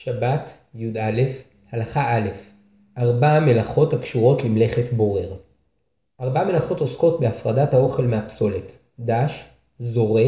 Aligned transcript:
שבת, 0.00 0.56
י"א, 0.74 1.22
הלכה 1.70 2.16
א' 2.16 2.28
ארבע 2.98 3.40
מלאכות 3.40 3.92
הקשורות 3.92 4.44
למלאכת 4.44 4.92
בורר. 4.92 5.32
ארבע 6.20 6.44
מלאכות 6.44 6.80
עוסקות 6.80 7.20
בהפרדת 7.20 7.74
האוכל 7.74 8.02
מהפסולת 8.02 8.72
דש, 9.00 9.44
זורה, 9.78 10.24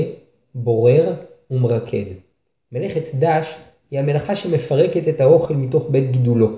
בורר 0.54 1.14
ומרקד. 1.50 2.04
מלאכת 2.72 3.02
דש 3.14 3.58
היא 3.90 3.98
המלאכה 3.98 4.36
שמפרקת 4.36 5.08
את 5.08 5.20
האוכל 5.20 5.54
מתוך 5.54 5.90
בית 5.90 6.10
גידולו, 6.10 6.48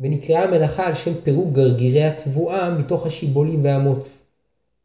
ונקראה 0.00 0.44
המלאכה 0.44 0.86
על 0.86 0.94
שם 0.94 1.14
פירוק 1.14 1.52
גרגירי 1.52 2.04
התבואה 2.04 2.70
מתוך 2.70 3.06
השיבולים 3.06 3.64
והמוץ. 3.64 4.22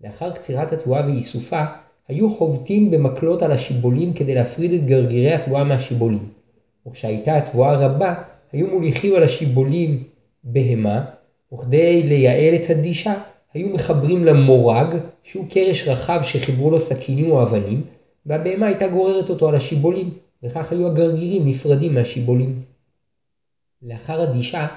לאחר 0.03 0.31
קצירת 0.31 0.73
התבואה 0.73 1.05
ואיסופה, 1.05 1.63
היו 2.07 2.29
חובטים 2.29 2.91
במקלות 2.91 3.41
על 3.41 3.51
השיבולים 3.51 4.13
כדי 4.13 4.35
להפריד 4.35 4.73
את 4.73 4.85
גרגירי 4.85 5.33
התבואה 5.33 5.63
מהשיבולים. 5.63 6.40
וכשהייתה 6.87 7.37
התבואה 7.37 7.87
רבה, 7.87 8.13
היו 8.51 8.67
מוליכים 8.67 9.15
על 9.15 9.23
השיבולים 9.23 10.03
בהמה, 10.43 11.05
וכדי 11.53 12.03
לייעל 12.03 12.55
את 12.55 12.69
הדישה, 12.69 13.13
היו 13.53 13.69
מחברים 13.69 14.25
לה 14.25 14.33
מורג, 14.33 14.95
שהוא 15.23 15.45
קרש 15.49 15.87
רחב 15.87 16.19
שחיברו 16.23 16.71
לו 16.71 16.79
סכינים 16.79 17.31
או 17.31 17.43
אבנים, 17.43 17.81
והבהמה 18.25 18.67
הייתה 18.67 18.87
גוררת 18.87 19.29
אותו 19.29 19.49
על 19.49 19.55
השיבולים, 19.55 20.09
וכך 20.43 20.71
היו 20.71 20.87
הגרגירים 20.87 21.47
נפרדים 21.47 21.93
מהשיבולים. 21.93 22.61
לאחר 23.83 24.21
הדישה, 24.21 24.67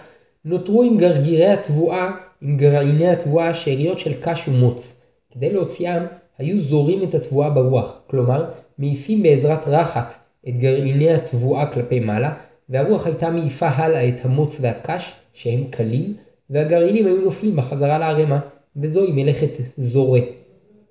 נותרו 0.45 0.83
עם 0.83 0.99
גרגירי 0.99 1.49
התבואה, 1.49 2.11
עם 2.43 2.57
גרעיני 2.57 3.09
התבואה 3.09 3.55
שאריות 3.55 3.99
של 3.99 4.21
קש 4.21 4.49
ומוץ. 4.49 5.01
כדי 5.31 5.53
להוציאם, 5.53 6.03
היו 6.39 6.63
זורים 6.63 7.03
את 7.03 7.15
התבואה 7.15 7.51
ברוח, 7.51 7.93
כלומר, 8.07 8.51
מעיפים 8.79 9.23
בעזרת 9.23 9.69
רחת 9.69 10.24
את 10.49 10.59
גרעיני 10.59 11.11
התבואה 11.11 11.67
כלפי 11.67 12.01
מעלה, 12.01 12.35
והרוח 12.69 13.07
הייתה 13.07 13.31
מעיפה 13.31 13.69
הלאה 13.69 14.09
את 14.09 14.25
המוץ 14.25 14.59
והקש, 14.61 15.13
שהם 15.33 15.65
קלים, 15.71 16.15
והגרעינים 16.51 17.07
היו 17.07 17.21
נופלים 17.21 17.57
בחזרה 17.57 17.99
לערימה, 17.99 18.41
וזוהי 18.77 19.13
מלאכת 19.13 19.59
זורה. 19.77 20.21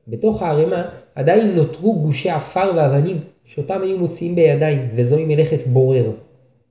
בתוך 0.07 0.41
הערימה 0.41 0.89
עדיין 1.15 1.55
נותרו 1.55 1.99
גושי 1.99 2.29
עפר 2.29 2.71
ואבנים, 2.75 3.17
שאותם 3.45 3.81
היו 3.81 3.97
מוציאים 3.97 4.35
בידיים, 4.35 4.89
וזוהי 4.95 5.25
מלאכת 5.25 5.67
בורר. 5.67 6.11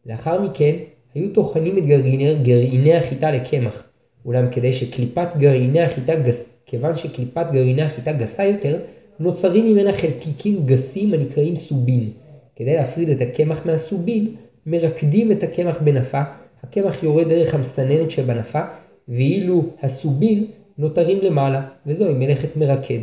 לאחר 0.07 0.43
מכן, 0.43 0.77
היו 1.15 1.33
טוחנים 1.33 1.79
את 1.79 1.87
גרעיני, 1.87 2.35
גרעיני 2.43 2.95
החיטה 2.95 3.31
לקמח, 3.31 3.85
אולם 4.27 4.49
כדי 4.51 4.73
שקליפת 4.73 5.29
גרעיני 5.39 5.81
החיטה 5.81 6.15
גס, 6.15 6.63
כיוון 6.67 6.97
שקליפת 6.97 7.47
גרעיני 7.53 7.83
החיטה 7.83 8.13
גסה 8.13 8.45
יותר, 8.45 8.79
נוצרים 9.21 9.65
ממנה 9.65 9.93
חלקיקים 9.93 10.67
גסים 10.67 11.15
הנקראים 11.15 11.57
סובין. 11.57 12.11
כדי 12.57 12.75
להפריד 12.75 13.09
את 13.09 13.21
הקמח 13.21 13.67
מהסובין, 13.67 14.35
מרקדים 14.67 15.33
את 15.33 15.43
הקמח 15.43 15.79
בנפה, 15.81 16.23
הקמח 16.63 17.03
יורד 17.03 17.29
דרך 17.29 17.55
המסננת 17.55 18.11
שבנפה, 18.11 18.61
ואילו 19.09 19.65
הסובין 19.83 20.47
נותרים 20.79 21.19
למעלה, 21.23 21.69
וזוהי 21.87 22.15
מלאכת 22.15 22.57
מרקד. 22.57 23.01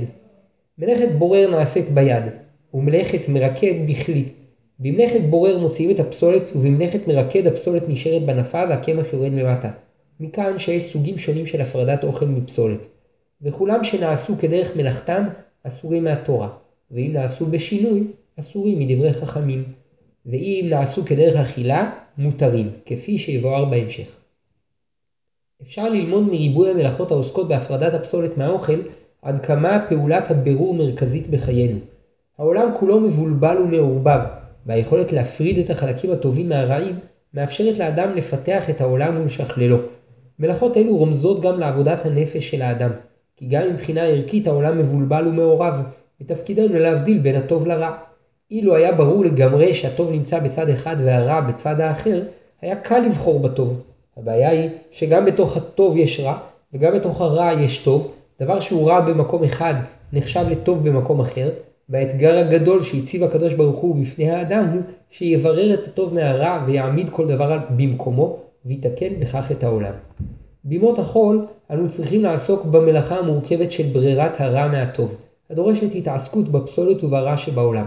מלאכת 0.77 1.11
בורר 1.17 1.49
נעשית 1.51 1.89
ביד, 1.89 2.23
ומלאכת 2.73 3.29
מרקד 3.29 3.73
בכלי. 3.89 4.23
במלאכת 4.79 5.21
בורר 5.21 5.59
מוציאים 5.59 5.91
את 5.91 5.99
הפסולת, 5.99 6.51
ובמלאכת 6.55 7.07
מרקד 7.07 7.47
הפסולת 7.47 7.83
נשארת 7.87 8.25
בנפה 8.25 8.63
והקמח 8.69 9.13
יורד 9.13 9.31
למטה. 9.33 9.71
מכאן 10.19 10.57
שיש 10.57 10.83
סוגים 10.93 11.17
שונים 11.17 11.45
של 11.45 11.61
הפרדת 11.61 12.03
אוכל 12.03 12.25
מפסולת. 12.25 12.87
וכולם 13.41 13.83
שנעשו 13.83 14.37
כדרך 14.39 14.75
מלאכתם 14.75 15.23
אסורים 15.63 16.03
מהתורה, 16.03 16.49
ואם 16.91 17.09
נעשו 17.13 17.45
בשינוי, 17.45 18.07
אסורים 18.39 18.79
מדברי 18.79 19.13
חכמים. 19.13 19.63
ואם 20.25 20.67
נעשו 20.69 21.05
כדרך 21.05 21.35
אכילה, 21.35 21.91
מותרים, 22.17 22.71
כפי 22.85 23.17
שיבואר 23.17 23.65
בהמשך. 23.65 24.07
אפשר 25.61 25.89
ללמוד 25.89 26.23
מריבוי 26.23 26.71
המלאכות 26.71 27.11
העוסקות 27.11 27.47
בהפרדת 27.47 27.93
הפסולת 27.93 28.37
מהאוכל, 28.37 28.79
עד 29.21 29.45
כמה 29.45 29.85
פעולת 29.89 30.31
הבירור 30.31 30.73
מרכזית 30.73 31.27
בחיינו. 31.27 31.79
העולם 32.37 32.69
כולו 32.73 32.99
מבולבל 32.99 33.57
ומעורבב, 33.57 34.19
והיכולת 34.65 35.11
להפריד 35.11 35.57
את 35.57 35.69
החלקים 35.69 36.11
הטובים 36.11 36.49
מהרעים, 36.49 36.99
מאפשרת 37.33 37.77
לאדם 37.77 38.15
לפתח 38.15 38.69
את 38.69 38.81
העולם 38.81 39.17
ולשכללו. 39.17 39.77
מלאכות 40.39 40.77
אלו 40.77 40.97
רומזות 40.97 41.41
גם 41.41 41.59
לעבודת 41.59 42.05
הנפש 42.05 42.49
של 42.49 42.61
האדם, 42.61 42.91
כי 43.37 43.47
גם 43.47 43.61
מבחינה 43.73 44.01
ערכית 44.01 44.47
העולם 44.47 44.77
מבולבל 44.77 45.27
ומעורב, 45.27 45.73
ותפקידנו 46.21 46.79
להבדיל 46.79 47.19
בין 47.19 47.35
הטוב 47.35 47.65
לרע. 47.65 48.08
אילו 48.51 48.75
היה 48.75 48.91
ברור 48.91 49.25
לגמרי 49.25 49.73
שהטוב 49.73 50.11
נמצא 50.11 50.39
בצד 50.39 50.69
אחד 50.69 50.95
והרע 51.05 51.41
בצד 51.41 51.79
האחר, 51.79 52.21
היה 52.61 52.75
קל 52.75 52.99
לבחור 52.99 53.39
בטוב. 53.39 53.81
הבעיה 54.17 54.49
היא 54.49 54.69
שגם 54.91 55.25
בתוך 55.25 55.57
הטוב 55.57 55.97
יש 55.97 56.19
רע, 56.19 56.37
וגם 56.73 56.93
בתוך 56.93 57.21
הרע 57.21 57.51
יש 57.61 57.77
טוב, 57.83 58.11
דבר 58.41 58.59
שהוא 58.59 58.89
רע 58.89 58.99
במקום 58.99 59.43
אחד 59.43 59.73
נחשב 60.13 60.45
לטוב 60.49 60.89
במקום 60.89 61.19
אחר, 61.19 61.49
והאתגר 61.89 62.37
הגדול 62.37 62.83
שהציב 62.83 63.23
הקדוש 63.23 63.53
ברוך 63.53 63.79
הוא 63.79 64.01
בפני 64.01 64.29
האדם 64.29 64.69
הוא 64.73 64.81
שיברר 65.09 65.73
את 65.73 65.87
הטוב 65.87 66.13
מהרע 66.13 66.63
ויעמיד 66.67 67.09
כל 67.09 67.27
דבר 67.27 67.57
במקומו, 67.69 68.37
ויתקן 68.65 69.19
בכך 69.19 69.51
את 69.51 69.63
העולם. 69.63 69.93
בימות 70.63 70.99
החול 70.99 71.45
אנו 71.71 71.91
צריכים 71.91 72.23
לעסוק 72.23 72.65
במלאכה 72.65 73.19
המורכבת 73.19 73.71
של 73.71 73.83
ברירת 73.93 74.41
הרע 74.41 74.67
מהטוב, 74.67 75.15
הדורשת 75.49 75.95
התעסקות 75.95 76.49
בפסולת 76.49 77.03
וברע 77.03 77.37
שבעולם. 77.37 77.85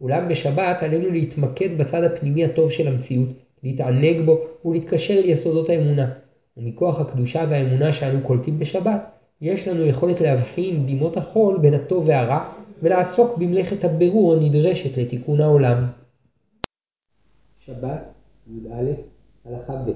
אולם 0.00 0.28
בשבת 0.28 0.82
עלינו 0.82 1.10
להתמקד 1.10 1.78
בצד 1.78 2.02
הפנימי 2.02 2.44
הטוב 2.44 2.70
של 2.70 2.88
המציאות, 2.88 3.28
להתענג 3.62 4.26
בו 4.26 4.38
ולהתקשר 4.64 5.20
ליסודות 5.20 5.70
האמונה. 5.70 6.10
ומכוח 6.56 7.00
הקדושה 7.00 7.44
והאמונה 7.50 7.92
שאנו 7.92 8.26
קולטים 8.26 8.58
בשבת, 8.58 9.08
יש 9.40 9.68
לנו 9.68 9.84
יכולת 9.84 10.20
להבחין 10.20 10.86
בימות 10.86 11.16
החול 11.16 11.58
בין 11.58 11.74
הטוב 11.74 12.04
והרע, 12.06 12.52
ולעסוק 12.82 13.38
במלאכת 13.38 13.84
הבירור 13.84 14.34
הנדרשת 14.34 14.98
לתיקון 14.98 15.40
העולם. 15.40 15.84
שבת, 17.58 18.02
י"א, 18.46 18.84
הלכה 19.44 19.76
ב' 19.76 19.90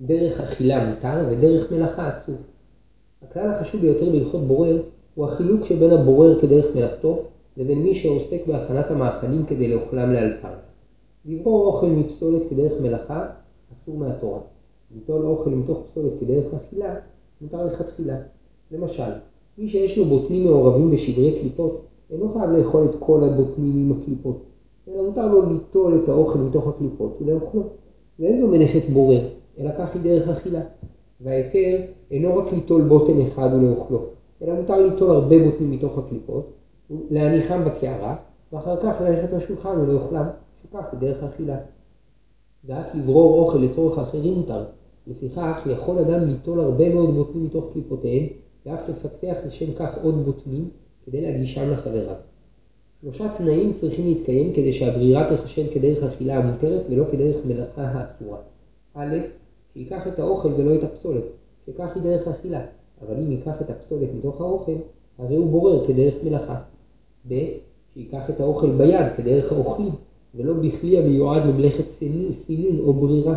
דרך 0.00 0.40
אכילה 0.40 0.84
מותר 0.84 1.26
ודרך 1.30 1.72
מלאכה 1.72 2.08
אסור. 2.08 2.36
הכלל 3.22 3.50
החשוב 3.50 3.80
ביותר 3.80 4.10
בהלכות 4.10 4.46
בורר 4.46 4.82
הוא 5.14 5.26
החילוק 5.26 5.66
שבין 5.66 5.90
הבורר 5.90 6.40
כדרך 6.40 6.64
מלאכתו 6.74 7.24
לבין 7.56 7.82
מי 7.82 7.94
שעוסק 7.94 8.46
בהכנת 8.46 8.90
המאכלים 8.90 9.46
כדי 9.46 9.68
לאוכלם 9.68 10.12
לאלתר. 10.12 10.54
לברור 11.24 11.66
אוכל 11.66 11.86
מפסולת 11.86 12.42
כדרך 12.50 12.72
מלאכה 12.80 13.26
אסור 13.72 13.96
מהתורה. 13.96 14.40
ליטול 14.94 15.26
אוכל 15.26 15.50
מתוך 15.50 15.78
פסולת 15.90 16.12
כדרך 16.20 16.54
אכילה 16.54 16.94
מותר 17.40 17.64
לכתחילה. 17.64 18.16
למשל, 18.70 19.12
מי 19.58 19.68
שיש 19.68 19.98
לו 19.98 20.04
בוטנים 20.04 20.44
מעורבים 20.44 20.90
בשברי 20.90 21.38
קליפות 21.40 21.80
אינו 22.10 22.32
חייב 22.32 22.50
לאכול 22.50 22.84
את 22.84 22.94
כל 22.98 23.20
הבוטנים 23.24 23.72
עם 23.76 23.98
הקליפות, 24.00 24.42
אלא 24.88 25.08
מותר 25.08 25.26
לו 25.26 25.52
ליטול 25.52 26.00
את 26.04 26.08
האוכל 26.08 26.38
מתוך 26.38 26.66
הקליפות 26.68 27.18
ולאכלו. 27.20 27.62
ואין 28.18 28.40
זו 28.40 28.48
מלאכת 28.48 28.88
בורר, 28.92 29.28
אלא 29.58 29.70
כך 29.78 29.94
היא 29.94 30.02
דרך 30.02 30.28
אכילה. 30.28 30.60
וההיתר 31.20 31.80
אינו 32.10 32.36
רק 32.36 32.52
ליטול 32.52 32.82
בוטן 32.82 33.20
אחד 33.20 33.48
ולאכלו, 33.52 34.02
אלא 34.42 34.54
מותר 34.54 34.76
ליטול 34.76 35.10
הרבה 35.10 35.44
בוטנים 35.44 35.70
מתוך 35.70 35.98
הקליפות, 35.98 36.52
להניחם 36.90 37.64
בקערה, 37.64 38.16
ואחר 38.52 38.76
כך 38.82 39.00
ללכת 39.00 39.32
לשולחן 39.32 39.80
ולאוכלם, 39.80 40.26
שכך 40.62 40.94
דרך 41.00 41.22
אכילה. 41.22 41.56
ואף 42.64 42.94
לברור 42.94 43.44
אוכל 43.44 43.58
לצורך 43.58 43.98
אחרים 43.98 44.34
מותר, 44.34 44.64
לפיכך 45.06 45.66
יכול 45.72 45.98
אדם 45.98 46.28
ליטול 46.28 46.60
הרבה 46.60 46.94
מאוד 46.94 47.14
בוטנים 47.14 47.44
מתוך 47.44 47.64
קליפותיהם, 47.72 48.26
ואף 48.66 48.88
לפתח 48.88 49.36
לשם 49.46 49.72
כך 49.72 49.98
עוד 50.02 50.24
בוטנים, 50.24 50.68
כדי 51.06 51.20
להגישם 51.20 51.70
לחבריו. 51.70 52.14
שלושה 53.00 53.28
תנאים 53.38 53.72
צריכים 53.72 54.06
להתקיים 54.06 54.52
כדי 54.52 54.72
שהברירה 54.72 55.36
תחשב 55.36 55.74
כדרך 55.74 56.02
אכילה 56.02 56.36
המותרת 56.36 56.82
ולא 56.90 57.04
כדרך 57.12 57.36
מלאכה 57.46 57.82
האסורה. 57.82 58.38
א', 58.94 59.16
שייקח 59.72 60.06
את 60.06 60.18
האוכל 60.18 60.48
ולא 60.56 60.74
את 60.74 60.82
הפסולת, 60.82 61.24
שכך 61.66 61.94
היא 61.94 62.02
דרך 62.02 62.28
אכילה, 62.28 62.66
אבל 63.02 63.18
אם 63.18 63.32
ייקח 63.32 63.60
את 63.60 63.70
הפסולת 63.70 64.08
מתוך 64.14 64.40
האוכל, 64.40 64.76
הרי 65.18 65.36
הוא 65.36 65.50
בורר 65.50 65.86
כדרך 65.86 66.14
מלאכה. 66.24 66.60
ב', 67.28 67.48
שייקח 67.94 68.30
את 68.30 68.40
האוכל 68.40 68.70
ביד 68.70 69.06
כדרך 69.16 69.52
האוכלים, 69.52 69.92
ולא 70.34 70.54
בכלי 70.54 70.98
המיועד 70.98 71.46
למלאכת 71.46 71.84
סינון 72.32 72.78
או 72.78 72.92
ברירה. 72.92 73.34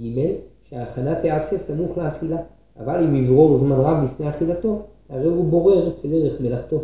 ג', 0.00 0.34
שההכנה 0.70 1.20
תיעשה 1.20 1.58
סמוך 1.58 1.98
לאכילה, 1.98 2.38
אבל 2.78 3.04
אם 3.04 3.24
יברור 3.24 3.58
זמן 3.58 3.76
רב 3.76 4.04
לפני 4.04 4.28
אכילתו, 4.28 4.82
הרי 5.08 5.26
הוא 5.26 5.44
בורר 5.44 5.92
כדרך 6.02 6.40
מלאכתו. 6.40 6.80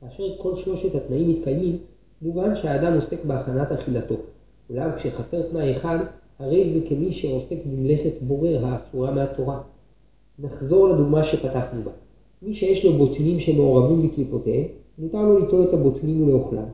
כאשר 0.00 0.36
כל 0.38 0.56
שלושת 0.56 0.94
התנאים 0.94 1.28
מתקיימים, 1.28 1.78
מובן 2.22 2.56
שהאדם 2.56 2.94
עוסק 2.94 3.24
בהכנת 3.24 3.72
אכילתו. 3.72 4.14
אולם 4.70 4.90
כשחסר 4.96 5.42
תנאי 5.42 5.76
אחד, 5.76 5.98
הרי 6.38 6.72
זה 6.74 6.88
כמי 6.88 7.12
שעוסק 7.12 7.56
במלאכת 7.66 8.22
בורר 8.22 8.66
האסורה 8.66 9.10
מהתורה. 9.10 9.60
נחזור 10.38 10.88
לדוגמה 10.88 11.24
שפתחנו 11.24 11.82
בה. 11.82 11.90
מי 12.42 12.54
שיש 12.54 12.84
לו 12.84 12.92
בוטנים 12.92 13.40
שמעורבים 13.40 14.02
בקליפותיהם, 14.02 14.66
מותר 14.98 15.22
לו 15.22 15.38
ליטול 15.38 15.62
את 15.62 15.74
הבוטנים 15.74 16.22
ולאוכלם. 16.22 16.64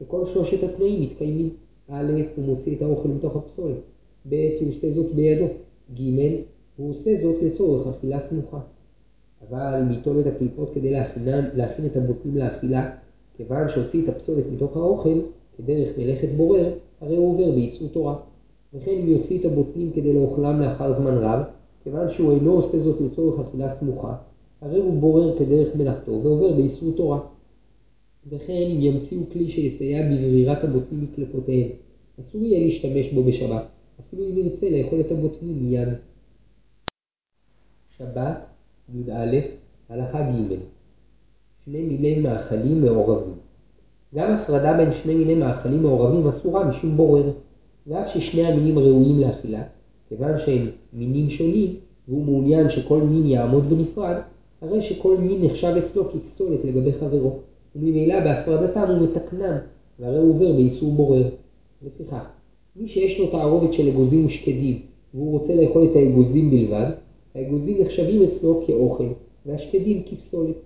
שכל 0.00 0.26
שלושת 0.26 0.62
התנאים 0.62 1.02
מתקיימים. 1.02 1.50
א', 1.88 2.12
הוא 2.36 2.44
מוציא 2.44 2.76
את 2.76 2.82
האוכל 2.82 3.08
מתוך 3.08 3.36
הפסולת. 3.36 3.76
ב' 4.28 4.34
הוא 4.60 4.68
עושה 4.68 4.92
זאת 4.92 5.14
בידו, 5.14 5.46
ג' 5.94 6.02
הוא 6.76 6.90
עושה 6.90 7.10
זאת 7.22 7.42
לצורך 7.42 7.86
אכילה 7.86 8.20
סמוכה. 8.20 8.60
אבל 9.48 9.82
אם 9.82 9.92
ייטול 9.92 10.20
את 10.20 10.26
הקליפות 10.26 10.74
כדי 10.74 10.90
להכין, 10.90 11.28
להכין 11.54 11.86
את 11.86 11.96
הבוטנים 11.96 12.36
לאכילה, 12.36 12.94
כיוון 13.36 13.68
שהוציא 13.68 14.04
את 14.04 14.08
הפסולת 14.08 14.44
מתוך 14.52 14.76
האוכל, 14.76 15.20
כדרך 15.58 15.98
מלאכת 15.98 16.28
בורר, 16.36 16.72
הרי 17.00 17.16
הוא 17.16 17.32
עובר 17.32 17.50
באיסור 17.50 17.88
תורה. 17.88 18.16
וכן 18.74 18.90
אם 18.90 19.08
יוציא 19.08 19.40
את 19.40 19.44
הבוטנים 19.44 19.90
כדי 19.90 20.12
לאוכלם 20.12 20.60
לאחר 20.60 20.94
זמן 20.94 21.18
רב, 21.18 21.40
כיוון 21.84 22.10
שהוא 22.10 22.32
אינו 22.32 22.52
עושה 22.52 22.78
זאת 22.78 23.00
לצורך 23.00 23.40
אכילה 23.40 23.74
סמוכה, 23.74 24.14
הרי 24.60 24.80
הוא 24.80 25.00
בורר 25.00 25.38
כדרך 25.38 25.76
מלאכתו 25.76 26.12
ועובר 26.12 26.52
באיסור 26.52 26.92
תורה. 26.96 27.20
וכן 28.28 28.68
ימציאו 28.68 29.20
כלי 29.32 29.50
שיסייע 29.50 30.02
בברירת 30.02 30.64
הבוטנים 30.64 31.04
מקלפותיהם, 31.04 31.68
אסור 32.20 32.42
יהיה 32.42 32.66
להשתמש 32.66 33.12
בו 33.12 33.24
בשבת, 33.24 33.64
אפילו 34.00 34.24
אם 34.30 34.38
ירצה 34.38 34.70
לאכול 34.70 35.00
את 35.00 35.12
הבוטנים 35.12 35.62
מיד. 35.62 35.88
שבת, 37.98 38.46
י"א, 38.94 39.36
הלכה 39.88 40.22
ג' 40.22 40.54
שני 41.64 41.82
מיני 41.82 42.20
מאכלים 42.20 42.80
מעורבים. 42.80 43.34
גם 44.14 44.32
הפרדה 44.32 44.76
בין 44.76 44.92
שני 44.92 45.14
מיני 45.14 45.34
מאכלים 45.34 45.82
מעורבים 45.82 46.28
אסורה 46.28 46.68
משום 46.68 46.96
בורר, 46.96 47.32
ואף 47.86 48.06
ששני 48.14 48.46
המינים 48.46 48.78
ראויים 48.78 49.20
לאכילה, 49.20 49.62
כיוון 50.08 50.38
שהם 50.38 50.70
מינים 50.92 51.30
שונים, 51.30 51.76
והוא 52.08 52.24
מעוניין 52.24 52.70
שכל 52.70 53.00
מין 53.02 53.26
יעמוד 53.26 53.70
בנפרד, 53.70 54.16
הרי 54.60 54.82
שכל 54.82 55.16
מין 55.18 55.44
נחשב 55.44 55.74
אצלו 55.76 56.10
כפסולת 56.10 56.64
לגבי 56.64 56.92
חברו, 56.92 57.40
וממילא 57.76 58.20
בהפרדתם 58.20 58.84
הוא 58.88 59.08
מתקנם, 59.08 59.56
והרי 59.98 60.18
הוא 60.18 60.30
עובר 60.30 60.52
באיסור 60.52 60.92
בורר. 60.92 61.30
לפיכך, 61.82 62.26
מי 62.76 62.88
שיש 62.88 63.20
לו 63.20 63.26
תערובת 63.26 63.72
של 63.72 63.88
אגוזים 63.88 64.26
ושקדים, 64.26 64.78
והוא 65.14 65.32
רוצה 65.32 65.54
לאכול 65.54 65.84
את 65.84 65.96
האגוזים 65.96 66.50
בלבד, 66.50 66.90
האגוזים 67.34 67.80
נחשבים 67.80 68.22
אצלו 68.22 68.62
כאוכל, 68.66 69.08
והשקדים 69.46 70.02
כפסולת. 70.06 70.56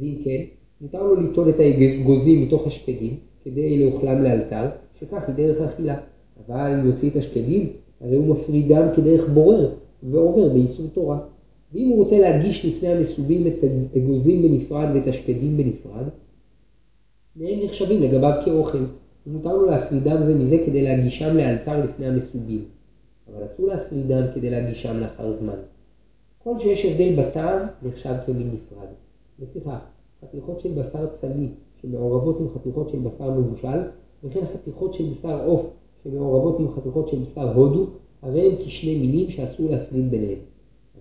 ואם 0.00 0.14
כן, 0.24 0.42
מותר 0.80 1.02
לו 1.02 1.20
ליטול 1.20 1.48
את 1.48 1.54
האגוזים 1.58 2.42
מתוך 2.42 2.66
השקדים, 2.66 3.16
כדי 3.44 3.84
לאוכלם 3.84 4.22
לאלתר, 4.22 4.66
שכך 5.00 5.28
היא 5.28 5.36
דרך 5.36 5.60
אכילה. 5.60 5.96
אבל 6.46 6.74
אם 6.74 6.86
יוציא 6.86 7.10
את 7.10 7.16
השקדים, 7.16 7.68
הרי 8.00 8.16
הוא 8.16 8.26
מפרידם 8.26 8.88
כדרך 8.96 9.28
בורר, 9.28 9.70
ועובר 10.02 10.48
באיסור 10.48 10.86
תורה. 10.94 11.18
ואם 11.72 11.88
הוא 11.88 11.96
רוצה 11.96 12.18
להגיש 12.18 12.64
לפני 12.66 12.88
המסובים 12.88 13.46
את 13.46 13.64
האגוזים 13.94 14.42
בנפרד 14.42 14.88
ואת 14.94 15.08
השקדים 15.08 15.56
בנפרד, 15.56 16.04
שניהם 17.36 17.64
נחשבים 17.64 18.02
לגביו 18.02 18.32
כאוכל, 18.44 18.84
ומותר 19.26 19.56
לו 19.56 19.66
להפרידם 19.66 20.16
זה 20.26 20.34
מזה 20.34 20.56
כדי 20.66 20.82
להגישם 20.82 21.36
לאלתר 21.36 21.84
לפני 21.84 22.06
המסובים. 22.06 22.64
אבל 23.28 23.46
אסור 23.46 23.66
להפרידם 23.66 24.22
כדי 24.34 24.50
להגישם 24.50 24.96
לאחר 24.96 25.36
זמן. 25.36 25.58
כל 26.38 26.58
שיש 26.58 26.84
הבדל 26.84 27.22
בטעם 27.22 27.66
נחשב 27.82 28.14
כמין 28.26 28.50
נפרד. 28.54 28.88
לפיכך, 29.38 29.78
חתיכות 30.24 30.60
של 30.60 30.72
בשר 30.72 31.06
צלי 31.06 31.48
שמעורבות 31.82 32.40
עם 32.40 32.48
חתיכות 32.54 32.88
של 32.88 32.98
בשר 32.98 33.30
מבושל, 33.30 33.78
וכן 34.24 34.40
חתיכות 34.54 34.94
של 34.94 35.04
בשר 35.04 35.44
עוף 35.44 35.66
שמעורבות 36.04 36.60
עם 36.60 36.68
חתיכות 36.68 37.08
של 37.08 37.18
בשר 37.18 37.54
הודו, 37.54 37.86
הרי 38.22 38.50
הם 38.50 38.56
כשני 38.66 38.98
מינים 38.98 39.30
שאסור 39.30 39.70
להפריד 39.70 40.10
ביניהם. 40.10 40.38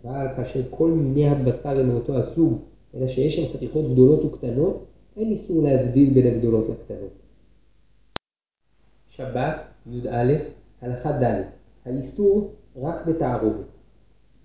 אבל 0.03 0.27
כאשר 0.35 0.61
כל 0.69 0.91
מיני 0.91 1.29
הבשר 1.29 1.79
הם 1.79 1.89
מאותו 1.89 2.17
הסוג, 2.17 2.53
אלא 2.95 3.07
שיש 3.07 3.35
שם 3.35 3.53
חתיכות 3.53 3.91
גדולות 3.91 4.25
וקטנות, 4.25 4.85
אין 5.17 5.31
איסור 5.31 5.63
להבדיל 5.63 6.13
בין 6.13 6.27
הגדולות 6.27 6.65
לקטנות. 6.69 7.12
שבת, 9.09 9.56
י"א, 9.85 10.33
הלכה 10.81 11.12
ד' 11.12 11.41
האיסור 11.85 12.51
רק 12.75 13.07
בתערובת. 13.07 13.65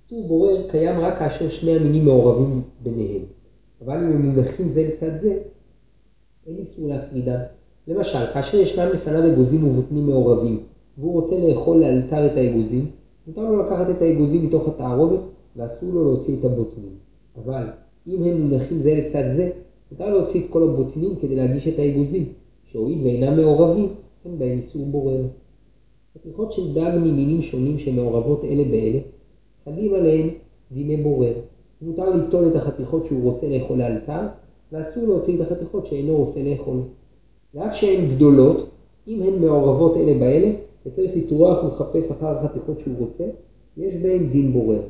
איסור 0.04 0.28
בורר 0.28 0.70
קיים 0.70 1.00
רק 1.00 1.18
כאשר 1.18 1.48
שני 1.48 1.76
המינים 1.76 2.04
מעורבים 2.04 2.62
ביניהם, 2.82 3.22
אבל 3.84 3.96
אם 3.96 4.12
הם 4.12 4.26
מונחים 4.26 4.72
זה 4.72 4.88
לצד 4.88 5.20
זה, 5.22 5.42
אין 6.46 6.56
איסור 6.56 6.88
להפרידם. 6.88 7.40
למשל, 7.86 8.26
כאשר 8.32 8.56
ישנם 8.56 8.88
לפניו 8.94 9.32
אגוזים 9.32 9.64
ובוטנים 9.64 10.06
מעורבים, 10.06 10.64
והוא 10.98 11.12
רוצה 11.12 11.34
לאכול 11.38 11.76
לאלתר 11.80 12.26
את 12.26 12.36
האגוזים, 12.36 12.90
מותר 13.26 13.40
לו 13.40 13.62
לקחת 13.62 13.90
את 13.90 14.02
האגוזים 14.02 14.46
מתוך 14.46 14.68
התערובת, 14.68 15.20
ואסור 15.56 15.88
לו 15.92 16.04
להוציא 16.04 16.38
את 16.40 16.44
הבוטנים. 16.44 16.94
אבל 17.36 17.66
אם 18.06 18.24
הם 18.24 18.40
מונחים 18.40 18.82
זה 18.82 18.94
לצד 18.94 19.24
זה, 19.36 19.50
מותר 19.92 20.10
להוציא 20.10 20.44
את 20.44 20.50
כל 20.50 20.62
הבוטנים 20.62 21.16
כדי 21.16 21.36
להגיש 21.36 21.68
את 21.68 21.78
האגוזים, 21.78 22.32
שהואיל 22.72 22.98
ואינם 23.04 23.36
מעורבים, 23.36 23.88
אין 24.24 24.38
בהם 24.38 24.58
איסור 24.58 24.86
בורר. 24.86 25.26
חתיכות 26.14 26.52
של 26.52 26.74
דג 26.74 26.98
ממינים 27.02 27.42
שונים 27.42 27.78
שמעורבות 27.78 28.44
אלה 28.44 28.64
באלה, 28.64 28.98
חלים 29.64 29.94
עליהן 29.94 30.28
דיני 30.72 30.96
בורר. 30.96 31.32
מותר 31.82 32.16
ליטול 32.16 32.48
את 32.48 32.56
החתיכות 32.56 33.04
שהוא 33.04 33.22
רוצה 33.22 33.48
לאכול 33.48 33.78
לאלתר, 33.78 34.20
ואסור 34.72 35.06
להוציא 35.06 35.36
את 35.36 35.40
החתיכות 35.40 35.86
שאינו 35.86 36.16
רוצה 36.16 36.42
לאכול. 36.42 36.76
ואף 37.54 37.74
שהן 37.74 38.14
גדולות, 38.14 38.70
אם 39.08 39.22
הן 39.22 39.40
מעורבות 39.40 39.96
אלה 39.96 40.18
באלה, 40.18 40.52
וצריך 40.86 41.16
לטרוח 41.16 41.64
ולחפש 41.64 42.10
אחר 42.10 42.26
החתיכות 42.26 42.80
שהוא 42.80 42.94
רוצה, 42.98 43.24
יש 43.76 43.94
בהן 43.94 44.28
דין 44.30 44.52
בורר. 44.52 44.82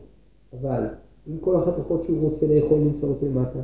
אבל 0.61 0.82
אם 1.29 1.38
כל 1.41 1.56
החתיכות 1.56 2.03
שהוא 2.03 2.31
רוצה 2.31 2.46
לאכול 2.46 2.79
נמצאות 2.79 3.23
למטה, 3.23 3.61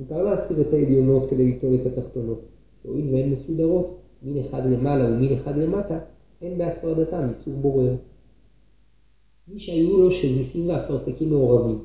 מותר 0.00 0.22
להסיר 0.22 0.60
את 0.60 0.72
העליונות 0.72 1.30
כדי 1.30 1.46
ליטול 1.46 1.74
את 1.74 1.86
התחתונות, 1.86 2.40
שהואיל 2.82 3.14
והן 3.14 3.30
מסודרות, 3.30 3.98
מין 4.22 4.44
אחד 4.44 4.62
למעלה 4.66 5.10
ומין 5.10 5.32
אחד 5.32 5.56
למטה, 5.56 5.98
אין 6.42 6.58
בהפרדתם 6.58 7.28
איסור 7.28 7.54
בורר. 7.54 7.94
מי 9.48 9.60
שהיו 9.60 9.98
לו 9.98 10.10
שזיפים 10.10 10.68
ואפרסקים 10.68 11.30
מעורבים, 11.30 11.78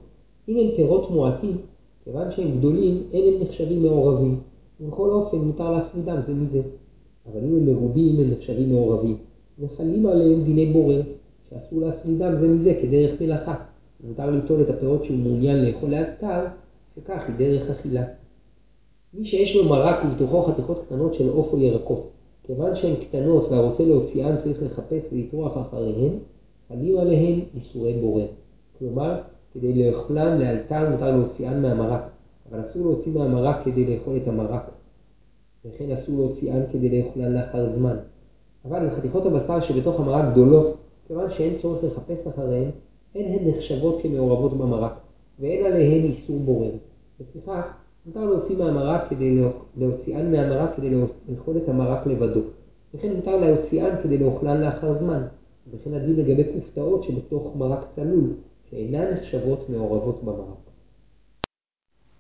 אם 0.48 0.58
הם 0.58 0.76
פירות 0.76 1.12
מועטים, 1.12 1.58
כיוון 2.04 2.32
שהם 2.32 2.58
גדולים, 2.58 3.04
אין 3.14 3.34
הם 3.34 3.42
נחשבים 3.42 3.84
מעורבים, 3.84 4.40
ובכל 4.82 5.10
אופן 5.10 5.38
מותר 5.38 5.72
להפרידם 5.72 6.20
זה 6.28 6.34
מזה. 6.34 6.62
אבל 7.32 7.40
אם 7.44 7.56
הם 7.56 7.66
מרובים, 7.66 8.20
הם 8.20 8.32
נחשבים 8.32 8.70
מעורבים, 8.70 9.18
וחלים 9.60 10.06
עליהם 10.06 10.44
דיני 10.44 10.74
בורר, 10.74 11.02
שאסור 11.50 11.82
להפרידם 11.82 12.34
זה 12.40 12.48
מזה 12.48 12.80
כדרך 12.82 13.22
מלאכה. 13.22 13.56
מותר 14.04 14.32
ליטול 14.32 14.62
את 14.62 14.70
הפירות 14.70 15.04
שהוא 15.04 15.18
מעוניין 15.18 15.66
לאכול 15.66 15.90
לאתר, 15.90 16.46
שכך 16.96 17.24
היא 17.28 17.36
דרך 17.38 17.70
אכילה. 17.70 18.04
מי 19.14 19.26
שיש 19.26 19.56
לו 19.56 19.70
מרק 19.70 20.06
ובתוכו 20.06 20.44
חתיכות 20.44 20.84
קטנות 20.86 21.14
של 21.14 21.30
עוף 21.30 21.54
או 21.54 21.58
ירקות, 21.58 22.10
כיוון 22.44 22.76
שהן 22.76 22.96
קטנות 22.96 23.52
והרוצה 23.52 23.84
להוציאן 23.84 24.38
צריך 24.38 24.64
לחפש 24.64 25.04
ולטרוח 25.12 25.58
אחריהן, 25.58 26.12
חלים 26.70 26.98
עליהן 26.98 27.40
איסורי 27.56 27.94
בורר. 27.94 28.28
כלומר, 28.80 29.22
כדי 29.54 29.74
לאכולן 29.74 30.40
לאלתר 30.40 30.90
מותר 30.90 31.18
להוציאן 31.18 31.62
מהמרק, 31.62 32.02
אבל 32.50 32.60
אסור 32.60 32.82
להוציא 32.82 33.12
מהמרק 33.12 33.56
כדי 33.66 33.96
לאכול 33.96 34.18
את 34.18 34.28
המרק. 34.28 34.72
וכן 35.66 35.92
אסור 35.92 36.16
להוציאן 36.16 36.62
כדי 36.72 37.02
לאכולן 37.02 37.34
לאחר 37.34 37.72
זמן. 37.76 37.98
אבל 38.66 38.84
אם 38.84 38.96
חתיכות 38.98 39.26
הבשר 39.26 39.62
שבתוך 39.62 40.00
המרק 40.00 40.32
גדולות, 40.32 40.78
כיוון 41.08 41.32
שאין 41.32 41.58
צורך 41.62 41.84
לחפש 41.84 42.28
אחריהן, 42.28 42.70
אין 43.16 43.40
הן 43.40 43.50
נחשבות 43.50 44.02
כמעורבות 44.02 44.58
במרק, 44.58 44.94
ואין 45.40 45.66
עליהן 45.66 46.04
איסור 46.04 46.40
בורר. 46.40 46.72
לפיכך, 47.20 47.74
מותר 48.06 48.26
להוציא 48.26 48.58
מהמרק 48.58 49.10
כדי 49.10 49.42
להוציאן 49.78 50.32
מהמרק 50.32 50.76
כדי 50.76 50.90
לאכול 51.30 51.58
את 51.58 51.70
המרק 51.70 52.08
לבדו. 52.08 52.42
וכן 52.94 53.16
מותר 53.16 53.38
להוציאן 53.38 53.96
כדי 54.04 54.18
לאוכלן 54.18 54.62
לאחר 54.62 54.94
זמן. 54.94 55.22
וכן 55.72 55.94
הדין 55.94 56.16
לגבי 56.16 56.54
כופתאות 56.54 57.04
שבתוך 57.04 57.56
מרק 57.56 57.86
צלול, 57.96 58.34
שאינן 58.70 59.14
נחשבות 59.14 59.70
מעורבות 59.70 60.24
במרק. 60.24 60.58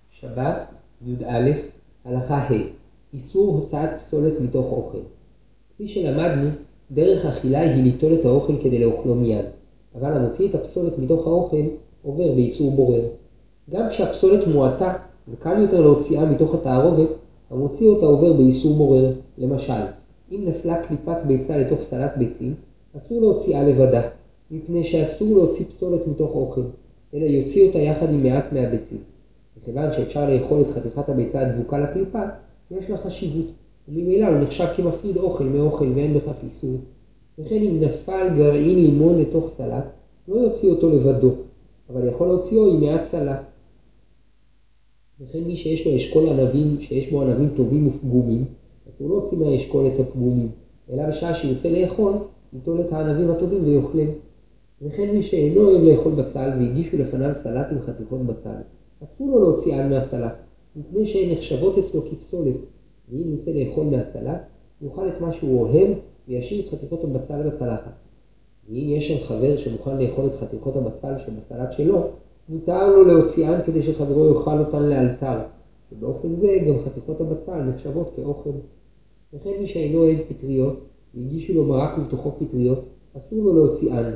שבת, 0.09 0.61
י"א, 1.05 1.51
הלכה 2.05 2.37
ה' 2.37 2.53
איסור 3.13 3.57
הוצאת 3.57 3.89
פסולת 3.99 4.41
מתוך 4.41 4.65
אוכל. 4.65 5.01
כפי 5.69 5.87
שלמדנו, 5.87 6.49
דרך 6.91 7.25
אכילה 7.25 7.59
היא 7.59 7.83
ליטול 7.83 8.13
את 8.13 8.25
האוכל 8.25 8.53
כדי 8.63 8.79
לאוכלו 8.79 9.15
מיד, 9.15 9.45
אבל 9.95 10.13
המוציא 10.13 10.49
את 10.49 10.55
הפסולת 10.55 10.97
מתוך 10.97 11.27
האוכל 11.27 11.65
עובר 12.03 12.33
באיסור 12.33 12.71
בורר. 12.71 13.01
גם 13.69 13.89
כשהפסולת 13.89 14.47
מועטה 14.47 14.97
וקל 15.27 15.61
יותר 15.61 15.81
להוציאה 15.81 16.25
מתוך 16.25 16.55
התערובת, 16.55 17.09
המוציא 17.51 17.87
אותה 17.87 18.05
עובר 18.05 18.33
באיסור 18.33 18.73
בורר. 18.73 19.11
למשל, 19.37 19.83
אם 20.31 20.41
נפלה 20.45 20.83
קליפת 20.87 21.17
ביצה 21.27 21.57
לתוך 21.57 21.79
סלט 21.89 22.11
ביצים, 22.17 22.53
אסור 22.97 23.21
להוציאה 23.21 23.63
לבדה, 23.63 24.01
מפני 24.51 24.83
שאסור 24.83 25.35
להוציא 25.35 25.65
פסולת 25.65 26.07
מתוך 26.07 26.31
אוכל, 26.35 26.61
אלא 27.13 27.23
יוציא 27.23 27.67
אותה 27.67 27.79
יחד 27.79 28.09
עם 28.09 28.23
מעט 28.23 28.53
מהביצים. 28.53 28.97
מכיוון 29.61 29.91
שאפשר 29.91 30.29
לאכול 30.29 30.61
את 30.61 30.67
חתיכת 30.75 31.09
הביצה 31.09 31.41
הדבוקה 31.41 31.79
לקליפה, 31.79 32.21
יש 32.71 32.89
לה 32.89 32.97
חשיבות, 32.97 33.45
וממילא 33.89 34.27
הוא 34.27 34.37
נחשב 34.37 34.67
כמפריד 34.75 35.17
אוכל 35.17 35.43
מאוכל 35.43 35.87
ואין 35.95 36.13
בכך 36.13 36.33
איסור. 36.43 36.77
וכן 37.39 37.61
אם 37.61 37.81
נפל 37.81 38.29
גרעין 38.37 38.83
לימון 38.83 39.19
לתוך 39.19 39.51
סלט, 39.57 39.83
לא 40.27 40.35
יוציא 40.35 40.69
אותו 40.69 40.89
לבדו, 40.89 41.31
אבל 41.89 42.07
יכול 42.07 42.27
להוציאו 42.27 42.67
עם 42.67 42.81
מעט 42.81 43.01
סלט. 43.05 43.54
וכן 45.21 45.43
מי 45.43 45.55
שיש 45.55 45.87
לו 45.87 45.95
אשכול 45.95 46.29
ענבים, 46.29 46.81
שיש 46.81 47.11
בו 47.11 47.21
ענבים 47.21 47.49
טובים 47.55 47.87
ופגומים, 47.87 48.45
אסור 48.89 49.09
להוציא 49.09 49.37
מהאשכול 49.37 49.87
את 49.87 49.99
הפגומים, 49.99 50.49
אלא 50.89 51.09
בשעה 51.09 51.33
שירצה 51.33 51.69
לאכול, 51.69 52.13
ייטול 52.53 52.81
את 52.81 52.91
הענבים 52.91 53.31
הטובים 53.31 53.65
ויאכלם. 53.65 54.07
וכן 54.81 55.15
מי 55.15 55.23
שאינו 55.23 55.61
אוהב 55.61 55.83
לאכול 55.83 56.11
בצל 56.11 56.49
והגישו 56.59 56.97
לפניו 56.97 57.35
סלט 57.43 57.67
עם 57.71 57.79
חתיכות 57.79 58.21
בצל, 58.25 58.55
אסור 59.03 59.27
לו 59.27 59.39
להוציאן 59.39 59.89
מהסלט, 59.89 60.33
מפני 60.75 61.07
שהן 61.07 61.31
נחשבות 61.31 61.77
אצלו 61.77 62.01
כפסולת, 62.01 62.55
ואם 63.09 63.31
ירצה 63.31 63.51
לאכול 63.51 63.85
מהסלט, 63.85 64.41
יאכל 64.81 65.07
את 65.07 65.21
מה 65.21 65.33
שהוא 65.33 65.61
אוהב 65.61 65.89
וישאיר 66.27 66.65
את 66.65 66.69
חתיכות 66.69 67.03
הבצל 67.03 67.49
בצלחת. 67.49 67.91
ואם 68.69 68.87
יש 68.89 69.07
שם 69.07 69.23
חבר 69.23 69.57
שמוכן 69.57 69.97
לאכול 69.97 70.25
את 70.25 70.35
חתיכות 70.39 70.75
הבצל 70.75 71.13
שבסלט 71.25 71.71
שלו, 71.71 72.07
מותר 72.49 72.95
לו 72.95 73.05
להוציאן 73.05 73.59
כדי 73.65 73.83
שחברו 73.83 74.25
יאכל 74.25 74.59
אותן 74.59 74.83
לאלתר, 74.83 75.39
ובאופן 75.91 76.35
זה 76.35 76.47
גם 76.67 76.75
חתיכות 76.85 77.21
הבצל 77.21 77.63
נחשבות 77.63 78.11
כאוכל. 78.15 78.49
וכן 79.33 79.51
מי 79.59 79.67
שאינו 79.67 79.99
אוהב 79.99 80.17
פטריות, 80.29 80.79
והגישו 81.15 81.53
לו 81.53 81.63
מרק 81.63 81.97
ובתוכו 81.97 82.31
פטריות, 82.39 82.85
אסור 83.17 83.43
לו 83.43 83.53
להוציאן, 83.53 84.11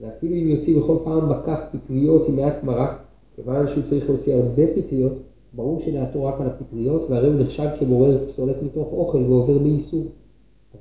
ואפילו 0.00 0.34
אם 0.34 0.48
יוציא 0.48 0.78
בכל 0.78 0.96
פעם 1.04 1.28
בכף 1.28 1.60
פטריות 1.72 2.28
עם 2.28 2.36
מעט 2.36 2.64
מרק, 2.64 3.02
כיוון 3.36 3.68
שהוא 3.68 3.84
צריך 3.90 4.10
להוציא 4.10 4.34
הרבה 4.34 4.62
פטריות, 4.76 5.12
ברור 5.52 5.80
שדעתו 5.80 6.24
רק 6.24 6.40
על 6.40 6.46
הפטריות, 6.46 7.10
והרי 7.10 7.28
הוא 7.28 7.40
נחשב 7.40 7.68
כבורר 7.78 8.28
פסולת 8.28 8.62
מתוך 8.62 8.92
אוכל 8.92 9.18
ועובר 9.18 9.58
באיסור. 9.58 10.04